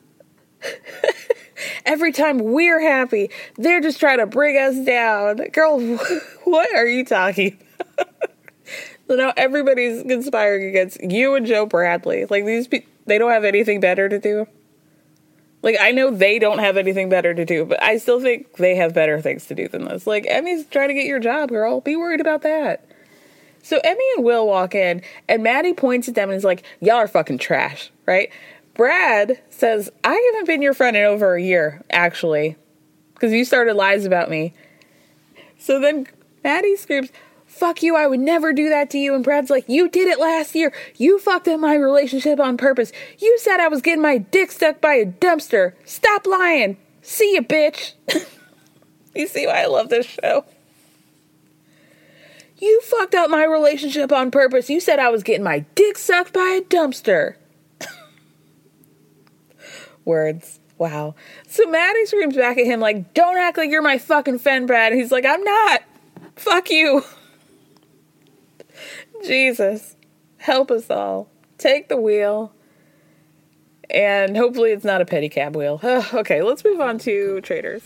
[1.84, 5.36] Every time we're happy, they're just trying to bring us down.
[5.52, 5.80] Girl,
[6.44, 7.58] what are you talking
[9.08, 12.26] so now everybody's conspiring against you and Joe Bradley.
[12.26, 14.46] Like these people, they don't have anything better to do.
[15.62, 18.74] Like I know they don't have anything better to do, but I still think they
[18.76, 20.06] have better things to do than this.
[20.06, 21.80] Like Emmy's trying to get your job, girl.
[21.80, 22.84] Be worried about that.
[23.62, 26.96] So Emmy and Will walk in, and Maddie points at them and is like, "Y'all
[26.96, 28.30] are fucking trash, right?"
[28.74, 32.56] Brad says, I haven't been your friend in over a year, actually,
[33.14, 34.54] because you started lies about me.
[35.58, 36.06] So then
[36.42, 37.10] Maddie screams,
[37.52, 39.14] Fuck you, I would never do that to you.
[39.14, 40.72] And Brad's like, You did it last year.
[40.96, 42.92] You fucked up my relationship on purpose.
[43.18, 45.74] You said I was getting my dick stuck by a dumpster.
[45.84, 46.78] Stop lying.
[47.02, 47.92] See you, bitch.
[49.14, 50.46] you see why I love this show?
[52.56, 54.70] You fucked up my relationship on purpose.
[54.70, 57.36] You said I was getting my dick sucked by a dumpster.
[60.06, 60.58] Words.
[60.78, 61.14] Wow.
[61.46, 64.92] So Maddie screams back at him like, "Don't act like you're my fucking friend, Brad."
[64.92, 65.82] And he's like, "I'm not.
[66.34, 67.04] Fuck you."
[69.24, 69.96] Jesus,
[70.38, 71.28] help us all.
[71.58, 72.52] Take the wheel.
[73.90, 75.80] And hopefully it's not a pedicab wheel.
[76.14, 77.82] okay, let's move on to Traitors.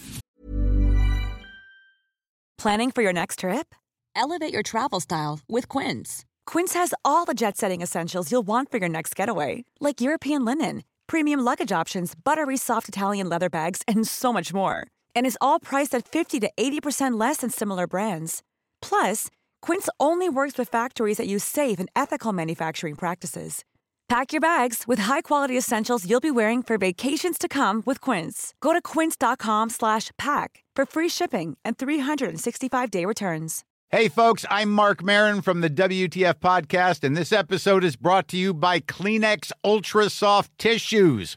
[2.58, 3.74] Planning for your next trip?
[4.14, 6.24] Elevate your travel style with Quince.
[6.46, 10.82] Quince has all the jet-setting essentials you'll want for your next getaway, like European linen
[11.06, 14.86] premium luggage options, buttery soft Italian leather bags, and so much more.
[15.14, 18.42] And is all priced at 50 to 80% less than similar brands.
[18.80, 19.28] Plus,
[19.66, 23.64] Quince only works with factories that use safe and ethical manufacturing practices.
[24.08, 28.54] Pack your bags with high-quality essentials you'll be wearing for vacations to come with Quince.
[28.60, 33.64] Go to quince.com/pack for free shipping and 365-day returns.
[33.90, 38.36] Hey folks, I'm Marc Maron from the WTF podcast and this episode is brought to
[38.36, 41.36] you by Kleenex Ultra Soft Tissues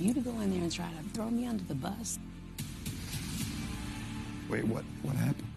[0.00, 2.18] You to go in there and try to throw me under the bus.
[4.48, 4.84] Wait, what?
[5.02, 5.50] What happened?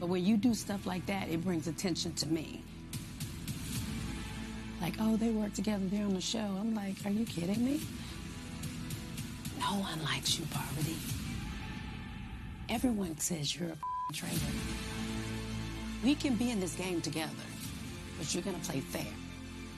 [0.00, 2.62] But when you do stuff like that, it brings attention to me.
[4.80, 6.38] Like, oh, they work together, they're on the show.
[6.38, 7.80] I'm like, are you kidding me?
[9.58, 10.96] No one likes you, Parvati.
[12.68, 14.36] Everyone says you're a traitor.
[16.04, 17.32] We can be in this game together,
[18.18, 19.12] but you're gonna play fair.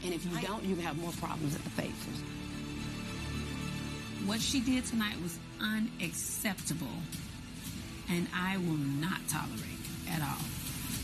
[0.05, 2.40] And if you don't, you have more problems at the faithful.
[4.27, 6.87] What she did tonight was unacceptable,
[8.09, 9.61] and I will not tolerate
[10.07, 10.39] it at all.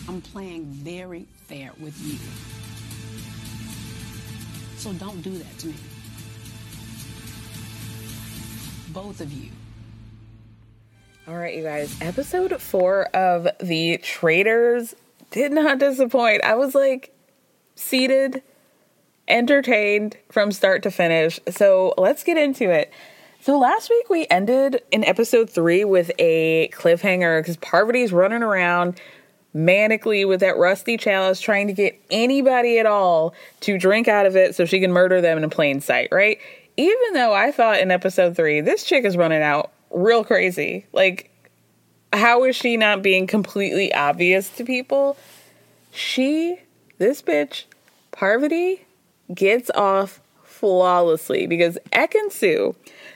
[0.08, 2.18] I'm playing very fair with you.
[4.78, 5.74] So don't do that to me.
[8.92, 9.50] Both of you.
[11.26, 11.96] All right, you guys.
[12.00, 14.94] Episode four of The Traitors
[15.32, 16.44] did not disappoint.
[16.44, 17.12] I was like
[17.74, 18.42] seated,
[19.28, 21.40] entertained from start to finish.
[21.50, 22.92] So let's get into it.
[23.40, 29.00] So last week we ended in episode three with a cliffhanger because Parvati's running around
[29.54, 34.36] manically with that rusty chalice trying to get anybody at all to drink out of
[34.36, 36.38] it so she can murder them in plain sight, right?
[36.76, 40.86] Even though I thought in episode three, this chick is running out real crazy.
[40.92, 41.30] Like,
[42.12, 45.16] how is she not being completely obvious to people?
[45.92, 46.58] She,
[46.98, 47.64] this bitch,
[48.12, 48.85] Parvati,
[49.34, 52.74] gets off flawlessly because Ekin-Su,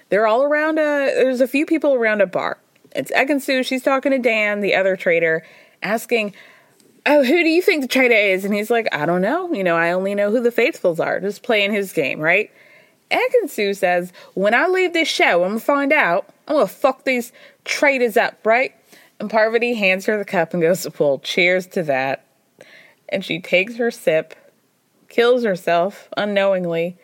[0.09, 2.59] they're all around a, there's a few people around a bar.
[2.95, 5.45] It's Ekin-Su, she's talking to Dan, the other traitor,
[5.83, 6.35] asking,
[7.07, 8.45] Oh, who do you think the traitor is?
[8.45, 9.51] And he's like, I don't know.
[9.55, 12.51] You know, I only know who the faithfuls are, just playing his game, right?
[13.11, 16.29] Ekin-Su says, When I leave this show, I'm gonna find out.
[16.47, 17.33] I'm gonna fuck these
[17.65, 18.75] traitors up, right?
[19.19, 22.25] And Parvati hands her the cup and goes, Well, cheers to that.
[23.09, 24.35] And she takes her sip,
[25.11, 26.97] kills herself unknowingly,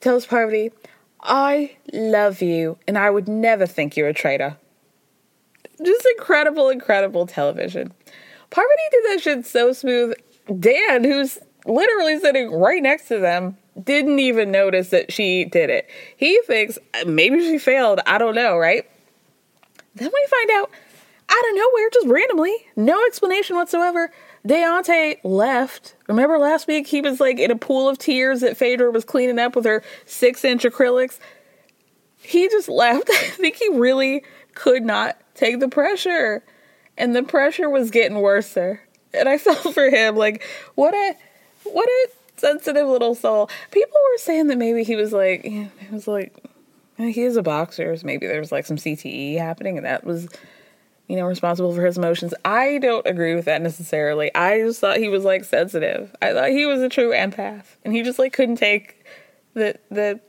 [0.00, 0.72] tells Parvati,
[1.20, 4.56] I love you, and I would never think you're a traitor.
[5.84, 7.92] Just incredible, incredible television.
[8.50, 10.14] Parvati did that shit so smooth.
[10.60, 15.90] Dan, who's literally sitting right next to them, didn't even notice that she did it.
[16.16, 18.00] He thinks maybe she failed.
[18.06, 18.88] I don't know, right?
[19.96, 20.70] Then we find out
[21.28, 24.12] out of nowhere, just randomly, no explanation whatsoever.
[24.46, 25.96] Deontay left.
[26.06, 29.38] Remember last week he was like in a pool of tears that Phaedra was cleaning
[29.38, 31.18] up with her six inch acrylics.
[32.18, 33.10] He just left.
[33.10, 34.22] I think he really
[34.54, 36.44] could not take the pressure.
[36.96, 38.56] And the pressure was getting worse.
[38.56, 38.78] And
[39.14, 40.42] I felt for him like
[40.74, 41.14] what a
[41.64, 43.50] what a sensitive little soul.
[43.70, 46.34] People were saying that maybe he was like he was like
[46.96, 50.28] he is a boxer, so maybe there was like some CTE happening and that was
[51.08, 52.34] you know, responsible for his emotions.
[52.44, 54.34] I don't agree with that necessarily.
[54.34, 56.14] I just thought he was like sensitive.
[56.20, 59.04] I thought he was a true empath, and he just like couldn't take
[59.54, 60.20] the the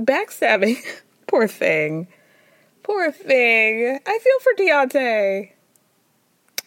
[0.00, 0.78] backstabbing.
[1.26, 2.06] Poor thing.
[2.82, 3.98] Poor thing.
[4.06, 5.50] I feel for Deontay.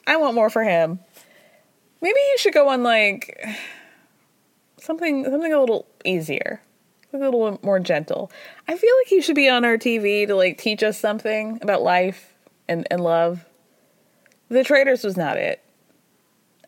[0.07, 0.99] I want more for him.
[2.01, 3.45] Maybe he should go on like
[4.79, 6.61] something something a little easier.
[7.13, 8.31] A little more gentle.
[8.67, 11.81] I feel like he should be on our TV to like teach us something about
[11.81, 12.33] life
[12.67, 13.45] and, and love.
[14.49, 15.61] The Traitors was not it.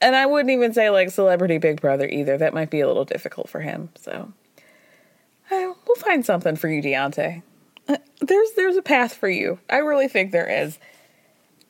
[0.02, 2.38] And I wouldn't even say like Celebrity Big Brother either.
[2.38, 3.90] That might be a little difficult for him.
[3.96, 4.32] So
[5.52, 7.42] uh, we'll find something for you, Deontay.
[7.88, 9.60] Uh, there's there's a path for you.
[9.70, 10.80] I really think there is.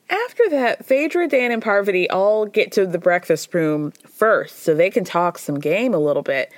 [0.08, 4.90] After that, Phaedra, Dan, and Parvati all get to the breakfast room first so they
[4.90, 6.52] can talk some game a little bit.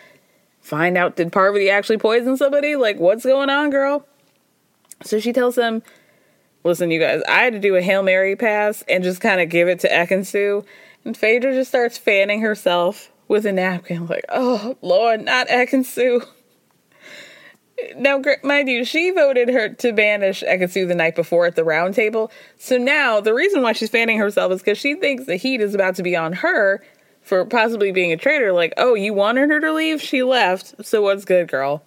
[0.60, 2.76] Find out did Parvati actually poison somebody?
[2.76, 4.06] Like, what's going on, girl?
[5.02, 5.82] So she tells them
[6.64, 9.48] listen, you guys, I had to do a Hail Mary pass and just kind of
[9.48, 10.64] give it to Ekin-Su.
[11.04, 16.22] And Phaedra just starts fanning herself with a napkin, like, oh, Lord, not Ekin-Su.
[17.96, 21.94] Now, mind you, she voted her to banish Ekin-Su the night before at the round
[21.94, 22.30] table.
[22.58, 25.74] So now the reason why she's fanning herself is because she thinks the heat is
[25.74, 26.82] about to be on her
[27.22, 28.52] for possibly being a traitor.
[28.52, 30.00] Like, oh, you wanted her to leave?
[30.00, 30.84] She left.
[30.84, 31.82] So what's good, girl?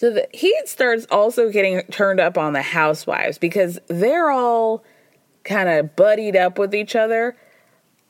[0.00, 4.82] So the heat starts also getting turned up on the housewives because they're all
[5.44, 7.36] kind of buddied up with each other.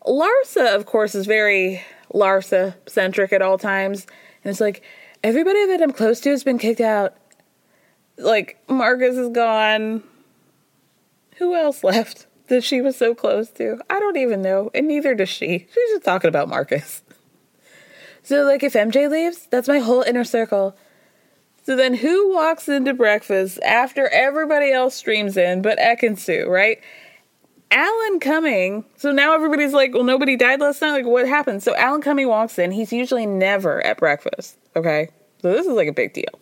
[0.06, 1.82] Larsa, of course, is very
[2.14, 4.06] Larsa centric at all times.
[4.44, 4.84] And it's like,
[5.24, 7.16] everybody that I'm close to has been kicked out.
[8.16, 10.04] Like, Marcus is gone.
[11.38, 13.80] Who else left that she was so close to?
[13.90, 14.70] I don't even know.
[14.76, 15.66] And neither does she.
[15.74, 17.02] She's just talking about Marcus.
[18.22, 20.76] So, like, if MJ leaves, that's my whole inner circle.
[21.62, 26.80] So then who walks into breakfast after everybody else streams in but Ekin-Su, right?
[27.70, 28.84] Alan Cumming.
[28.96, 30.92] So now everybody's like, well, nobody died last night.
[30.92, 31.62] Like, what happened?
[31.62, 32.72] So Alan Cumming walks in.
[32.72, 34.56] He's usually never at breakfast.
[34.74, 35.08] Okay.
[35.42, 36.40] So this is like a big deal.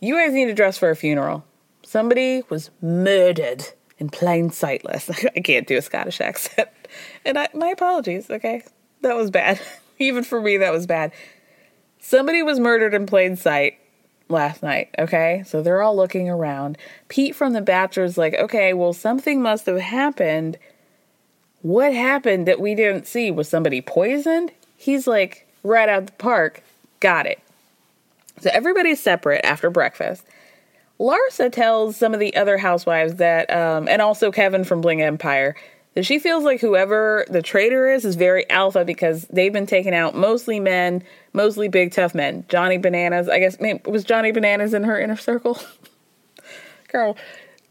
[0.00, 1.44] You guys need to dress for a funeral.
[1.84, 3.64] Somebody was murdered
[3.98, 5.26] in plain sight last night.
[5.36, 6.68] I can't do a Scottish accent.
[7.24, 8.28] And I, my apologies.
[8.28, 8.62] Okay.
[9.02, 9.60] That was bad.
[9.98, 11.12] Even for me, that was bad.
[12.00, 13.78] Somebody was murdered in plain sight
[14.28, 15.42] last night, okay?
[15.46, 16.78] So they're all looking around.
[17.08, 20.58] Pete from The Bachelor's like, okay, well, something must have happened.
[21.62, 23.30] What happened that we didn't see?
[23.30, 24.52] Was somebody poisoned?
[24.76, 26.62] He's like, right out the park.
[27.00, 27.40] Got it.
[28.40, 30.24] So everybody's separate after breakfast.
[30.98, 35.54] Larsa tells some of the other housewives that, um, and also Kevin from Bling Empire,
[35.96, 39.94] that she feels like whoever the traitor is is very alpha because they've been taking
[39.94, 42.44] out mostly men, mostly big tough men.
[42.50, 45.58] Johnny Bananas, I guess, was Johnny Bananas in her inner circle?
[46.92, 47.16] Girl,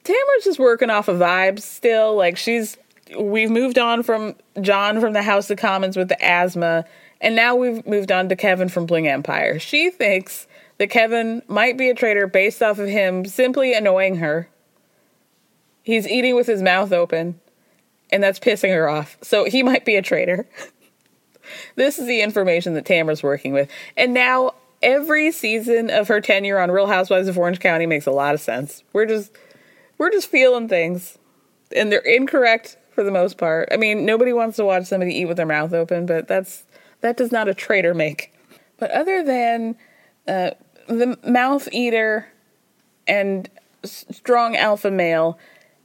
[0.03, 2.15] Tamara's just working off of vibes still.
[2.15, 2.77] Like she's,
[3.15, 6.83] we've moved on from John from the House of Commons with the asthma,
[7.21, 9.59] and now we've moved on to Kevin from Bling Empire.
[9.59, 10.47] She thinks
[10.79, 14.49] that Kevin might be a traitor based off of him simply annoying her.
[15.83, 17.39] He's eating with his mouth open
[18.11, 19.17] and that's pissing her off.
[19.21, 20.47] So he might be a traitor.
[21.75, 23.69] this is the information that Tamara's working with.
[23.97, 28.11] And now every season of her tenure on Real Housewives of Orange County makes a
[28.11, 28.83] lot of sense.
[28.93, 29.31] We're just
[29.97, 31.17] we're just feeling things.
[31.75, 33.69] And they're incorrect for the most part.
[33.71, 36.63] I mean, nobody wants to watch somebody eat with their mouth open, but that's
[37.01, 38.33] that does not a traitor make.
[38.77, 39.75] But other than
[40.27, 40.51] uh,
[40.87, 42.27] the mouth eater
[43.07, 43.49] and
[43.83, 45.37] strong alpha male,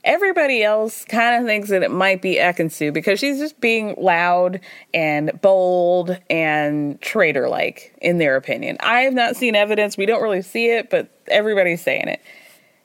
[0.02, 4.60] Everybody else kind of thinks that it might be Ekin-Su because she's just being loud
[4.94, 8.78] and bold and traitor like, in their opinion.
[8.80, 9.98] I have not seen evidence.
[9.98, 12.22] We don't really see it, but everybody's saying it.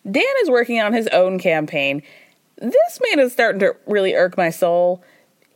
[0.10, 2.04] Dan is working on his own campaign.
[2.58, 5.02] This man is starting to really irk my soul.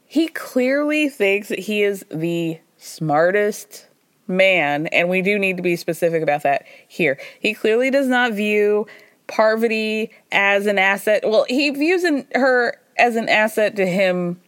[0.06, 3.86] He clearly thinks that he is the smartest
[4.28, 7.20] man, and we do need to be specific about that here.
[7.40, 8.88] He clearly does not view
[9.30, 11.24] Parvati as an asset.
[11.26, 14.42] Well, he views in, her as an asset to him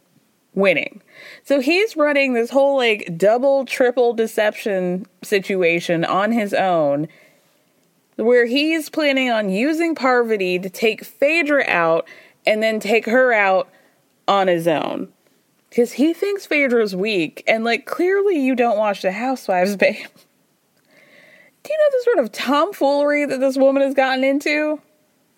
[0.53, 1.01] winning.
[1.43, 7.07] So he's running this whole like double, triple deception situation on his own
[8.17, 12.07] where he's planning on using Parvati to take Phaedra out
[12.45, 13.69] and then take her out
[14.27, 15.11] on his own.
[15.69, 20.05] Because he thinks Phaedra's weak, and like clearly you don't watch the Housewives, babe
[21.63, 24.81] do you know the sort of tomfoolery that this woman has gotten into?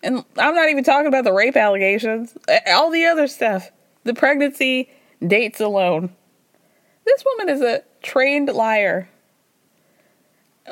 [0.02, 2.36] And I'm not even talking about the rape allegations,
[2.68, 3.70] all the other stuff,
[4.04, 4.90] the pregnancy,
[5.26, 6.14] dates alone.
[7.04, 9.08] This woman is a trained liar.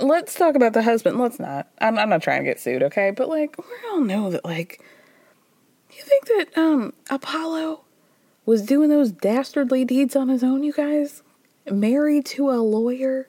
[0.01, 1.19] Let's talk about the husband.
[1.19, 1.69] Let's not.
[1.79, 3.11] I'm, I'm not trying to get sued, okay?
[3.11, 4.83] But like, we all know that, like,
[5.91, 7.85] you think that um Apollo
[8.47, 11.23] was doing those dastardly deeds on his own, you guys?
[11.71, 13.29] Married to a lawyer?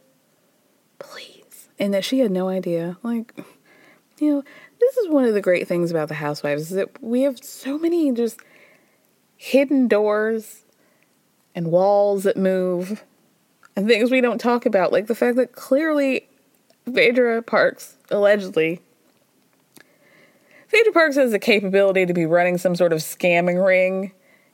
[1.80, 2.98] And that she had no idea.
[3.04, 3.34] Like,
[4.20, 4.44] you know,
[4.80, 7.78] this is one of the great things about the housewives is that we have so
[7.78, 8.40] many just
[9.38, 10.66] hidden doors
[11.56, 13.04] and walls that move
[13.76, 16.28] and things we don't talk about, like the fact that clearly
[16.86, 18.82] Phaedra Parks allegedly
[20.74, 24.12] Phaedra Parks has the capability to be running some sort of scamming ring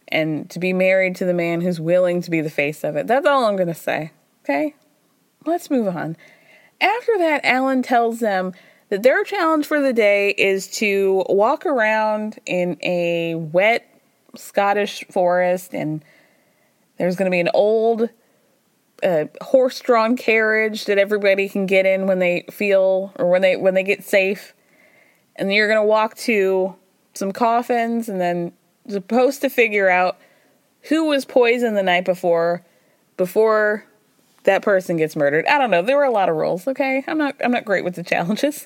[0.10, 3.08] and to be married to the man who's willing to be the face of it.
[3.08, 4.12] That's all I'm going to say.
[4.44, 4.76] Okay?
[5.46, 6.18] Let's move on.
[6.82, 8.54] After that, Alan tells them
[8.90, 13.86] that their challenge for the day is to walk around in a wet
[14.36, 16.04] Scottish forest, and
[16.98, 18.10] there's going to be an old
[19.02, 23.74] uh, horse-drawn carriage that everybody can get in when they feel or when they when
[23.74, 24.54] they get safe.
[25.36, 26.76] And you're going to walk to
[27.14, 28.54] some coffins, and then
[28.88, 30.18] supposed to figure out
[30.84, 32.64] who was poisoned the night before
[33.18, 33.86] before
[34.50, 35.46] that person gets murdered.
[35.46, 35.84] I don't know.
[35.84, 37.04] There were a lot of rules, okay?
[37.08, 38.66] I'm not I'm not great with the challenges.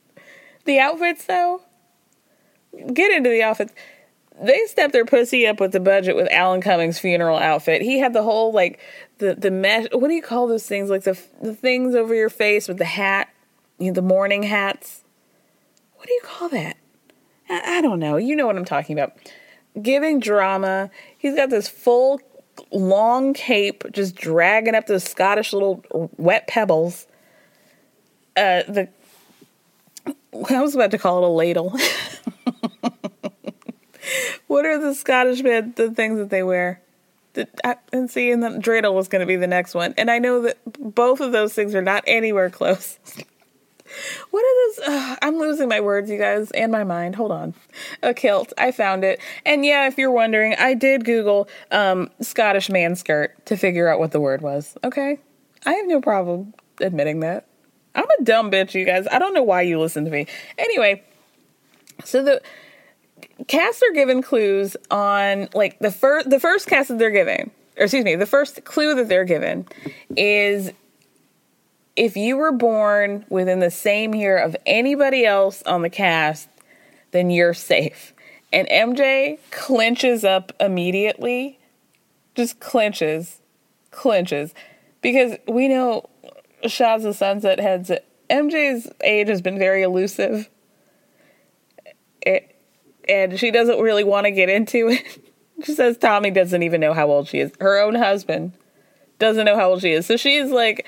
[0.64, 1.62] the outfits though,
[2.92, 3.72] get into the outfits.
[4.42, 7.82] They stepped their pussy up with the budget with Alan Cummings' funeral outfit.
[7.82, 8.80] He had the whole like
[9.18, 9.86] the the mesh.
[9.92, 10.90] What do you call those things?
[10.90, 13.28] Like the the things over your face with the hat,
[13.78, 15.04] you know, the mourning hats.
[15.94, 16.76] What do you call that?
[17.48, 18.16] I, I don't know.
[18.16, 19.16] You know what I'm talking about.
[19.80, 20.90] Giving drama.
[21.16, 22.20] He's got this full
[22.70, 25.84] long cape just dragging up those Scottish little
[26.16, 27.06] wet pebbles.
[28.36, 28.88] uh, the
[30.50, 31.70] I was about to call it a ladle.
[34.46, 36.80] what are the Scottish men the things that they wear?
[37.34, 40.10] The, I, and see, and the dreidel was going to be the next one, and
[40.10, 42.98] I know that both of those things are not anywhere close.
[44.30, 44.88] what are those?
[44.88, 47.16] Uh, I'm losing my words, you guys, and my mind.
[47.16, 47.54] Hold on.
[48.02, 48.52] A kilt.
[48.58, 53.44] I found it, and yeah, if you're wondering, I did Google um, Scottish man skirt
[53.46, 54.76] to figure out what the word was.
[54.84, 55.18] Okay,
[55.66, 57.46] I have no problem admitting that.
[57.94, 59.06] I'm a dumb bitch, you guys.
[59.10, 60.26] I don't know why you listen to me.
[60.58, 61.02] Anyway,
[62.04, 62.40] so the
[63.48, 67.84] casts are given clues on like the first the first cast that they're given, or
[67.84, 69.66] excuse me, the first clue that they're given
[70.16, 70.72] is
[71.96, 76.48] if you were born within the same year of anybody else on the cast,
[77.10, 78.14] then you're safe.
[78.52, 81.58] And MJ clinches up immediately,
[82.34, 83.40] just clinches,
[83.90, 84.54] clinches,
[85.00, 86.08] because we know
[86.66, 87.90] Shahs of Sunset heads.
[88.30, 90.48] MJ's age has been very elusive.
[92.20, 92.54] It,
[93.08, 95.18] and she doesn't really want to get into it.
[95.64, 97.52] she says Tommy doesn't even know how old she is.
[97.60, 98.52] Her own husband
[99.18, 100.06] doesn't know how old she is.
[100.06, 100.86] So she's like,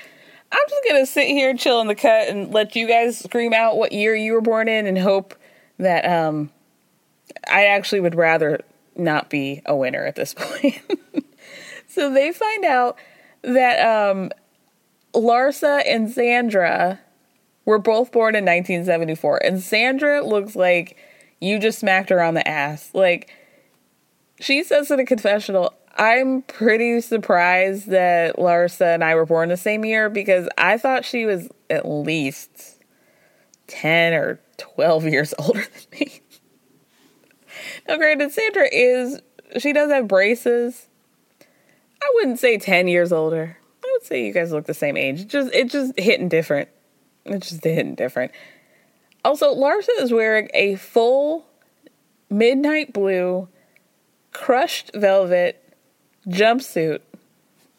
[0.55, 3.77] I'm just to sit here, chill in the cut, and let you guys scream out
[3.77, 5.35] what year you were born in and hope
[5.77, 6.49] that um,
[7.49, 8.61] I actually would rather
[8.95, 10.79] not be a winner at this point.
[11.87, 12.97] so they find out
[13.41, 14.31] that um,
[15.13, 16.99] Larsa and Sandra
[17.65, 20.97] were both born in 1974, and Sandra looks like
[21.41, 22.91] you just smacked her on the ass.
[22.93, 23.29] Like,
[24.39, 29.57] she says in a confessional, I'm pretty surprised that Larsa and I were born the
[29.57, 32.83] same year because I thought she was at least
[33.67, 36.21] 10 or 12 years older than me.
[37.87, 39.21] now, granted, Sandra is,
[39.57, 40.87] she does have braces.
[42.01, 45.27] I wouldn't say 10 years older I would say you guys look the same age.
[45.27, 46.69] Just it's just hitting different.
[47.25, 48.31] It's just hitting different.
[49.23, 51.45] Also, Larsa is wearing a full
[52.29, 53.47] midnight blue
[54.33, 55.64] crushed velvet
[56.27, 57.01] jumpsuit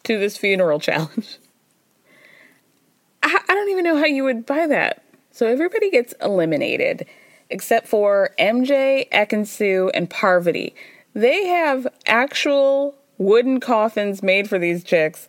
[0.04, 1.38] to this funeral challenge.
[3.22, 5.02] I, I don't even know how you would buy that.
[5.30, 7.06] So everybody gets eliminated
[7.50, 10.74] except for MJ, Ekin-Su, and Parvati.
[11.14, 15.28] They have actual wooden coffins made for these chicks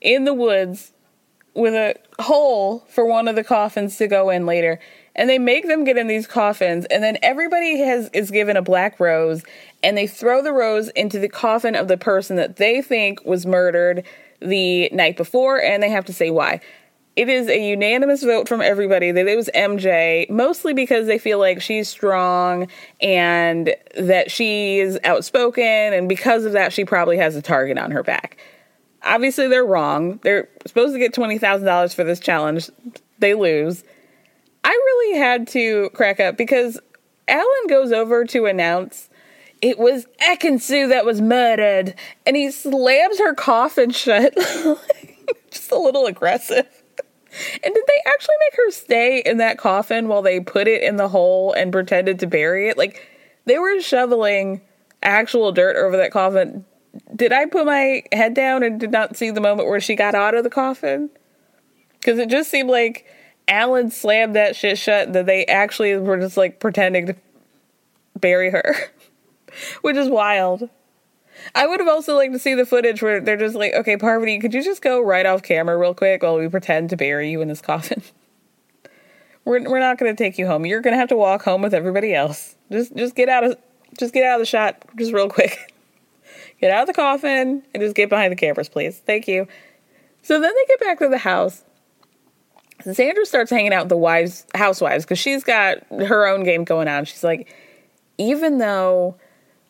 [0.00, 0.92] in the woods
[1.54, 4.78] with a hole for one of the coffins to go in later.
[5.16, 8.62] And they make them get in these coffins, and then everybody has is given a
[8.62, 9.42] black rose,
[9.82, 13.46] and they throw the rose into the coffin of the person that they think was
[13.46, 14.04] murdered
[14.40, 16.60] the night before, and they have to say why.
[17.16, 21.38] It is a unanimous vote from everybody that it was MJ, mostly because they feel
[21.38, 22.68] like she's strong
[23.00, 27.90] and that she is outspoken, and because of that, she probably has a target on
[27.90, 28.36] her back
[29.06, 30.18] obviously they're wrong.
[30.22, 32.70] They're supposed to get $20,000 for this challenge.
[33.18, 33.84] They lose.
[34.66, 36.80] I really had to crack up because
[37.28, 39.08] Alan goes over to announce
[39.62, 41.94] it was Ekin-Su that was murdered
[42.26, 44.34] and he slams her coffin shut.
[45.50, 46.66] Just a little aggressive.
[47.64, 50.96] And did they actually make her stay in that coffin while they put it in
[50.96, 52.76] the hole and pretended to bury it?
[52.76, 53.06] Like
[53.44, 54.62] they were shoveling
[55.00, 56.64] actual dirt over that coffin
[57.14, 60.14] did I put my head down and did not see the moment where she got
[60.14, 61.10] out of the coffin?
[62.00, 63.06] Because it just seemed like
[63.48, 67.16] Alan slammed that shit shut that they actually were just like pretending to
[68.18, 68.74] bury her,
[69.82, 70.68] which is wild.
[71.54, 74.38] I would have also liked to see the footage where they're just like, okay, Parvati,
[74.38, 77.40] could you just go right off camera real quick while we pretend to bury you
[77.40, 78.02] in this coffin?
[79.44, 80.66] we're we're not going to take you home.
[80.66, 82.56] You're going to have to walk home with everybody else.
[82.70, 83.56] Just just get out of
[83.98, 85.72] just get out of the shot just real quick.
[86.58, 88.98] Get out of the coffin and just get behind the cameras, please.
[89.04, 89.46] Thank you.
[90.22, 91.62] So then they get back to the house.
[92.80, 96.88] Sandra starts hanging out with the wives, housewives, because she's got her own game going
[96.88, 97.04] on.
[97.04, 97.52] She's like,
[98.18, 99.16] even though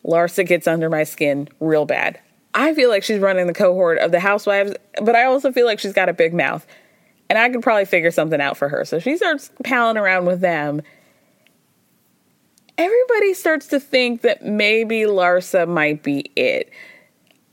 [0.05, 2.19] Larsa gets under my skin real bad,
[2.53, 5.79] I feel like she's running the cohort of the housewives, but I also feel like
[5.79, 6.65] she's got a big mouth.
[7.29, 8.85] And I could probably figure something out for her.
[8.85, 10.81] So she starts palling around with them
[12.77, 16.71] everybody starts to think that maybe Larsa might be it.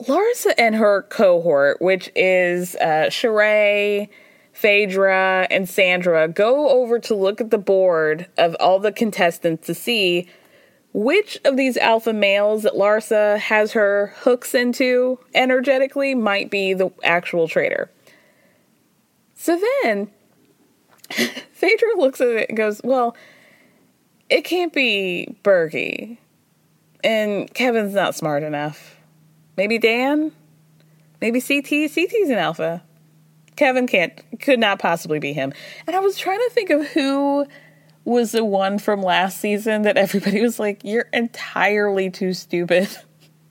[0.03, 4.09] Larsa and her cohort, which is uh, Sheree,
[4.55, 9.75] Phaedra, and Sandra, go over to look at the board of all the contestants to
[9.75, 10.29] see
[10.93, 16.93] which of these alpha males that Larsa has her hooks into energetically might be the
[17.03, 17.91] actual traitor.
[19.35, 20.11] So then,
[21.11, 23.17] Phaedra looks at it and goes, Well,
[24.31, 26.19] it can't be Bergie.
[27.03, 28.97] And Kevin's not smart enough.
[29.57, 30.31] Maybe Dan?
[31.21, 31.91] Maybe CT?
[31.91, 32.85] CT's an alpha.
[33.57, 35.53] Kevin can't, could not possibly be him.
[35.87, 37.47] And I was trying to think of who
[38.05, 42.89] was the one from last season that everybody was like, you're entirely too stupid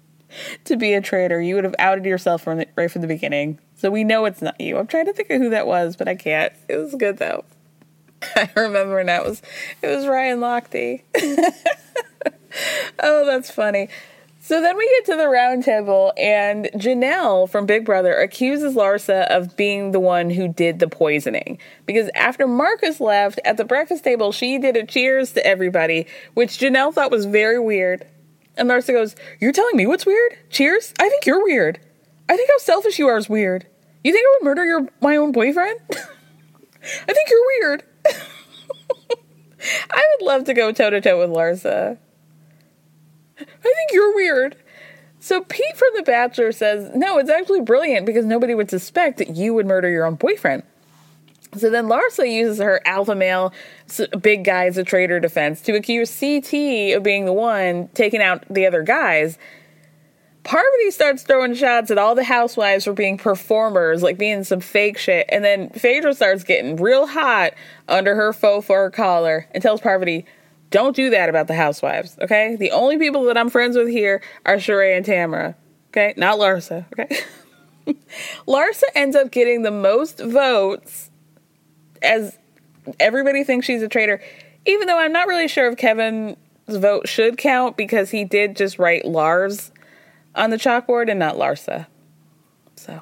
[0.66, 1.42] to be a traitor.
[1.42, 3.60] You would have outed yourself from the, right from the beginning.
[3.76, 4.78] So we know it's not you.
[4.78, 6.54] I'm trying to think of who that was, but I can't.
[6.70, 7.44] It was good though.
[8.36, 9.42] I remember and that was
[9.82, 11.02] it was Ryan Lochte.
[13.00, 13.90] oh, that's funny.
[14.46, 19.26] So then we get to the round table, and Janelle from Big Brother accuses Larsa
[19.28, 21.60] of being the one who did the poisoning.
[21.86, 26.60] Because after Marcus left at the breakfast table, she did a cheers to everybody, which
[26.60, 28.06] Janelle thought was very weird.
[28.58, 30.38] And Larsa goes, You're telling me what's weird?
[30.50, 30.94] Cheers?
[31.00, 31.80] I think you're weird.
[32.28, 33.66] I think how selfish you are is weird.
[34.04, 35.80] You think I would murder your my own boyfriend?
[35.90, 37.84] I think you're weird.
[39.90, 41.98] I would love to go toe to toe with Larsa.
[43.40, 44.56] I think you're weird.
[45.20, 49.36] So Pete from The Bachelor says, no, it's actually brilliant because nobody would suspect that
[49.36, 50.64] you would murder your own boyfriend.
[51.56, 53.54] So then Larsa uses her alpha male,
[54.22, 58.44] big guy as a traitor defense to accuse CT of being the one taking out
[58.50, 59.38] the other guys.
[60.44, 64.98] Parvati starts throwing shots at all the housewives for being performers, like being some fake
[64.98, 65.26] shit.
[65.30, 67.54] And then Phaedra starts getting real hot
[67.88, 70.26] under her faux fur collar and tells Parvati,
[70.74, 72.56] don't do that about the housewives, okay?
[72.56, 75.56] The only people that I'm friends with here are Sheree and Tamara,
[75.92, 76.16] okay?
[76.18, 77.16] Not Larsa, okay?
[78.48, 81.12] Larsa ends up getting the most votes
[82.02, 82.40] as
[83.00, 84.20] everybody thinks she's a traitor,
[84.66, 88.80] even though I'm not really sure if Kevin's vote should count because he did just
[88.80, 89.72] write Lars
[90.34, 91.86] on the chalkboard and not Larsa.
[92.78, 93.00] So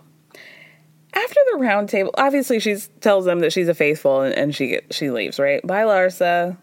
[1.14, 5.10] after the roundtable, obviously she tells them that she's a faithful and, and she she
[5.10, 5.66] leaves, right?
[5.66, 6.58] Bye, Larsa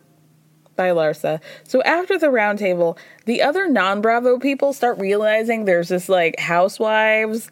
[0.78, 1.40] by Larsa.
[1.64, 7.50] So after the roundtable, the other non Bravo people start realizing there's this like housewives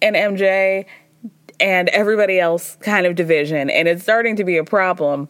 [0.00, 0.86] and MJ
[1.60, 5.28] and everybody else kind of division, and it's starting to be a problem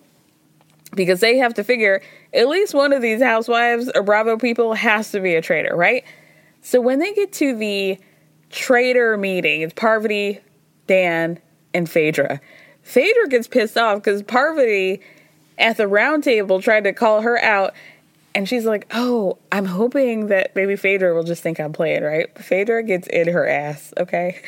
[0.95, 2.03] because they have to figure
[2.35, 6.05] at least one of these housewives or Bravo people has to be a traitor, right?
[6.61, 7.99] So when they get to the
[8.51, 10.39] traitor meeting, it's Parvati,
[10.87, 11.39] Dan,
[11.73, 12.41] and Phaedra.
[12.83, 15.01] Phaedra gets pissed off because Parvati
[15.63, 17.73] at the round table tried to call her out.
[18.35, 22.37] And she's like, oh, I'm hoping that maybe Phaedra will just think I'm playing, right?
[22.39, 24.41] Phaedra gets in her ass, okay?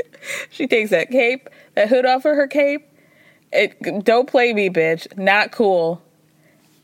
[0.50, 2.86] she takes that cape, that hood off of her cape.
[3.52, 5.16] It, don't play me, bitch.
[5.18, 6.02] Not cool.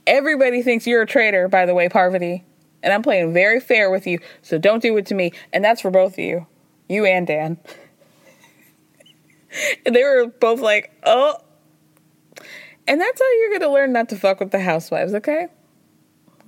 [0.06, 2.44] Everybody thinks you're a traitor, by the way, Parvati.
[2.82, 5.32] And I'm playing very fair with you, so don't do it to me.
[5.52, 6.46] And that's for both of you.
[6.88, 7.58] You and Dan.
[9.86, 11.36] and they were both like, oh,
[12.86, 15.48] and that's how you're to learn not to fuck with the housewives, okay?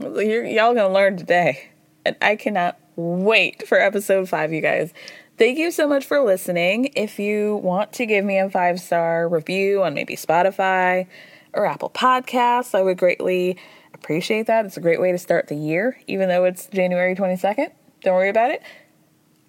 [0.01, 1.70] You're, y'all to learn today.
[2.05, 4.93] And I cannot wait for episode five, you guys.
[5.36, 6.91] Thank you so much for listening.
[6.97, 11.07] If you want to give me a five star review on maybe Spotify
[11.53, 13.57] or Apple Podcasts, I would greatly
[13.95, 14.66] appreciate that.
[14.66, 17.70] It's a great way to start the year, even though it's January 22nd.
[18.03, 18.62] Don't worry about it.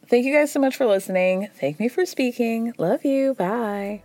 [0.08, 1.50] Thank you guys so much for listening.
[1.56, 2.74] Thank me for speaking.
[2.78, 3.36] Love you.
[3.36, 4.04] Bye.